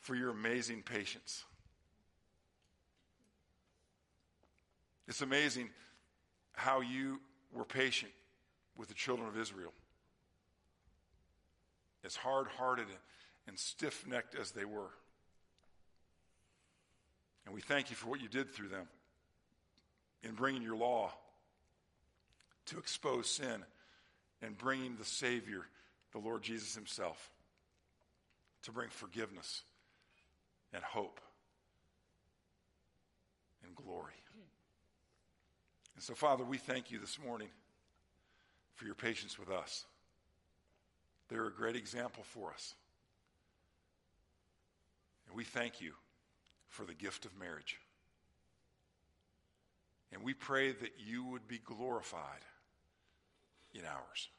for 0.00 0.14
your 0.14 0.30
amazing 0.30 0.82
patience. 0.82 1.44
It's 5.10 5.22
amazing 5.22 5.70
how 6.52 6.82
you 6.82 7.18
were 7.52 7.64
patient 7.64 8.12
with 8.76 8.86
the 8.86 8.94
children 8.94 9.26
of 9.26 9.36
Israel. 9.36 9.72
As 12.04 12.14
hard 12.14 12.46
hearted 12.46 12.86
and 13.48 13.58
stiff 13.58 14.06
necked 14.06 14.36
as 14.36 14.52
they 14.52 14.64
were. 14.64 14.92
And 17.44 17.52
we 17.52 17.60
thank 17.60 17.90
you 17.90 17.96
for 17.96 18.08
what 18.08 18.20
you 18.20 18.28
did 18.28 18.54
through 18.54 18.68
them 18.68 18.86
in 20.22 20.34
bringing 20.34 20.62
your 20.62 20.76
law 20.76 21.12
to 22.66 22.78
expose 22.78 23.28
sin 23.28 23.64
and 24.40 24.56
bringing 24.56 24.94
the 24.94 25.04
Savior, 25.04 25.62
the 26.12 26.20
Lord 26.20 26.42
Jesus 26.42 26.76
Himself, 26.76 27.32
to 28.62 28.70
bring 28.70 28.90
forgiveness 28.90 29.62
and 30.72 30.84
hope 30.84 31.20
and 33.64 33.74
glory. 33.74 34.14
And 36.00 36.04
so, 36.06 36.14
Father, 36.14 36.44
we 36.44 36.56
thank 36.56 36.90
you 36.90 36.98
this 36.98 37.18
morning 37.22 37.50
for 38.74 38.86
your 38.86 38.94
patience 38.94 39.38
with 39.38 39.50
us. 39.50 39.84
They're 41.28 41.46
a 41.46 41.52
great 41.52 41.76
example 41.76 42.22
for 42.24 42.50
us. 42.50 42.74
And 45.28 45.36
we 45.36 45.44
thank 45.44 45.82
you 45.82 45.92
for 46.68 46.86
the 46.86 46.94
gift 46.94 47.26
of 47.26 47.38
marriage. 47.38 47.78
And 50.10 50.22
we 50.22 50.32
pray 50.32 50.72
that 50.72 50.92
you 50.96 51.22
would 51.26 51.46
be 51.46 51.60
glorified 51.62 52.46
in 53.74 53.82
ours. 53.84 54.30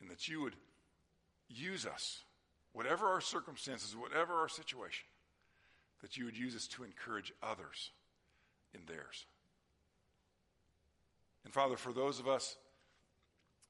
And 0.00 0.08
that 0.12 0.28
you 0.28 0.42
would 0.42 0.54
use 1.48 1.86
us, 1.86 2.22
whatever 2.72 3.06
our 3.06 3.20
circumstances, 3.20 3.96
whatever 3.96 4.34
our 4.34 4.48
situation, 4.48 5.08
that 6.02 6.16
you 6.16 6.24
would 6.24 6.38
use 6.38 6.54
us 6.54 6.68
to 6.68 6.84
encourage 6.84 7.32
others 7.42 7.90
in 8.76 8.86
theirs. 8.86 9.26
And 11.44 11.52
Father, 11.52 11.76
for 11.76 11.92
those 11.92 12.18
of 12.18 12.28
us 12.28 12.56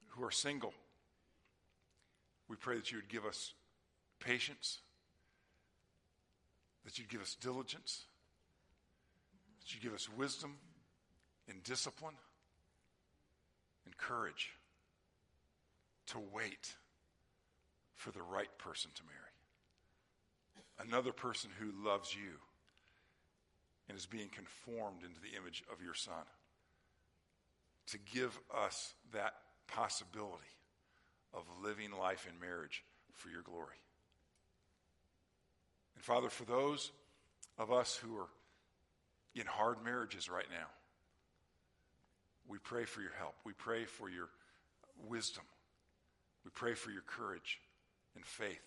who 0.07 0.23
are 0.23 0.31
single, 0.31 0.73
we 2.47 2.55
pray 2.55 2.75
that 2.75 2.91
you 2.91 2.97
would 2.97 3.09
give 3.09 3.25
us 3.25 3.53
patience, 4.19 4.79
that 6.85 6.97
you'd 6.97 7.09
give 7.09 7.21
us 7.21 7.35
diligence, 7.35 8.05
that 9.61 9.73
you'd 9.73 9.83
give 9.83 9.93
us 9.93 10.09
wisdom 10.09 10.55
and 11.47 11.63
discipline 11.63 12.15
and 13.85 13.97
courage 13.97 14.51
to 16.07 16.19
wait 16.33 16.75
for 17.95 18.11
the 18.11 18.21
right 18.21 18.57
person 18.57 18.91
to 18.95 19.03
marry. 19.03 20.89
Another 20.89 21.11
person 21.11 21.49
who 21.59 21.71
loves 21.85 22.15
you 22.15 22.39
and 23.87 23.97
is 23.97 24.05
being 24.05 24.29
conformed 24.29 25.03
into 25.03 25.19
the 25.21 25.37
image 25.37 25.63
of 25.71 25.81
your 25.81 25.93
Son. 25.93 26.13
To 27.87 27.97
give 28.13 28.37
us 28.53 28.93
that 29.13 29.33
possibility 29.67 30.43
of 31.33 31.43
living 31.63 31.91
life 31.91 32.27
in 32.31 32.39
marriage 32.39 32.83
for 33.13 33.29
your 33.29 33.41
glory. 33.41 33.79
And 35.95 36.03
Father, 36.03 36.29
for 36.29 36.43
those 36.43 36.91
of 37.57 37.71
us 37.71 37.95
who 37.95 38.17
are 38.17 38.27
in 39.35 39.45
hard 39.45 39.83
marriages 39.83 40.29
right 40.29 40.45
now, 40.51 40.67
we 42.47 42.57
pray 42.59 42.85
for 42.85 43.01
your 43.01 43.13
help. 43.17 43.35
We 43.45 43.53
pray 43.53 43.85
for 43.85 44.09
your 44.09 44.29
wisdom. 45.07 45.43
We 46.45 46.51
pray 46.51 46.73
for 46.73 46.91
your 46.91 47.01
courage 47.01 47.59
and 48.15 48.25
faith. 48.25 48.61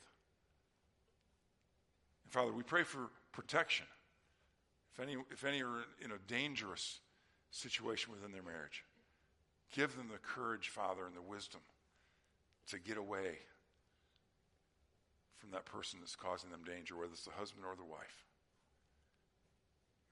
And 2.24 2.32
Father, 2.32 2.52
we 2.52 2.62
pray 2.62 2.82
for 2.82 3.10
protection. 3.32 3.86
If 4.92 5.00
any, 5.00 5.16
if 5.30 5.44
any 5.44 5.62
are 5.62 5.84
in 6.02 6.10
a 6.10 6.18
dangerous 6.26 7.00
situation 7.50 8.12
within 8.12 8.32
their 8.32 8.42
marriage, 8.42 8.84
give 9.74 9.96
them 9.96 10.08
the 10.10 10.18
courage, 10.18 10.68
Father, 10.68 11.06
and 11.06 11.16
the 11.16 11.22
wisdom 11.22 11.60
to 12.68 12.78
get 12.78 12.96
away 12.96 13.38
from 15.38 15.50
that 15.52 15.64
person 15.64 16.00
that's 16.00 16.16
causing 16.16 16.50
them 16.50 16.62
danger, 16.64 16.96
whether 16.96 17.12
it's 17.12 17.24
the 17.24 17.30
husband 17.30 17.64
or 17.64 17.76
the 17.76 17.84
wife. 17.84 18.24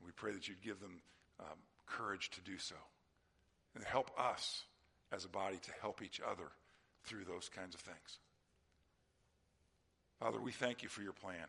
We 0.05 0.13
pray 0.13 0.33
that 0.33 0.49
you'd 0.49 0.63
give 0.63 0.81
them 0.81 1.01
um, 1.41 1.59
courage 1.87 2.31
to 2.31 2.41
do 2.41 2.59
so 2.59 2.77
and 3.75 3.85
help 3.85 4.11
us 4.19 4.65
as 5.13 5.25
a 5.25 5.29
body 5.29 5.57
to 5.57 5.71
help 5.81 6.03
each 6.03 6.21
other 6.21 6.51
through 7.05 7.25
those 7.25 7.49
kinds 7.49 7.75
of 7.75 7.81
things. 7.81 8.19
Father, 10.21 10.41
we 10.41 10.53
thank 10.53 10.83
you 10.83 10.89
for 10.89 11.03
your 11.03 11.13
plan. 11.13 11.47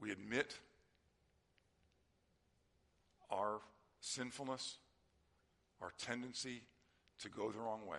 We 0.00 0.10
admit 0.10 0.56
our 3.30 3.60
sinfulness, 4.00 4.76
our 5.80 5.92
tendency 5.98 6.62
to 7.20 7.28
go 7.28 7.50
the 7.50 7.58
wrong 7.58 7.86
way. 7.86 7.98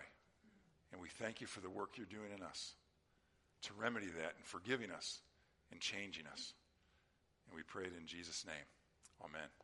And 0.91 1.01
we 1.01 1.09
thank 1.09 1.41
you 1.41 1.47
for 1.47 1.59
the 1.61 1.69
work 1.69 1.91
you're 1.97 2.05
doing 2.05 2.32
in 2.36 2.43
us 2.43 2.73
to 3.63 3.73
remedy 3.73 4.07
that 4.07 4.34
and 4.38 4.45
forgiving 4.45 4.91
us 4.91 5.19
and 5.71 5.80
changing 5.80 6.25
us. 6.27 6.53
And 7.47 7.55
we 7.55 7.63
pray 7.63 7.86
it 7.86 7.93
in 7.99 8.05
Jesus' 8.05 8.45
name. 8.45 8.65
Amen. 9.23 9.59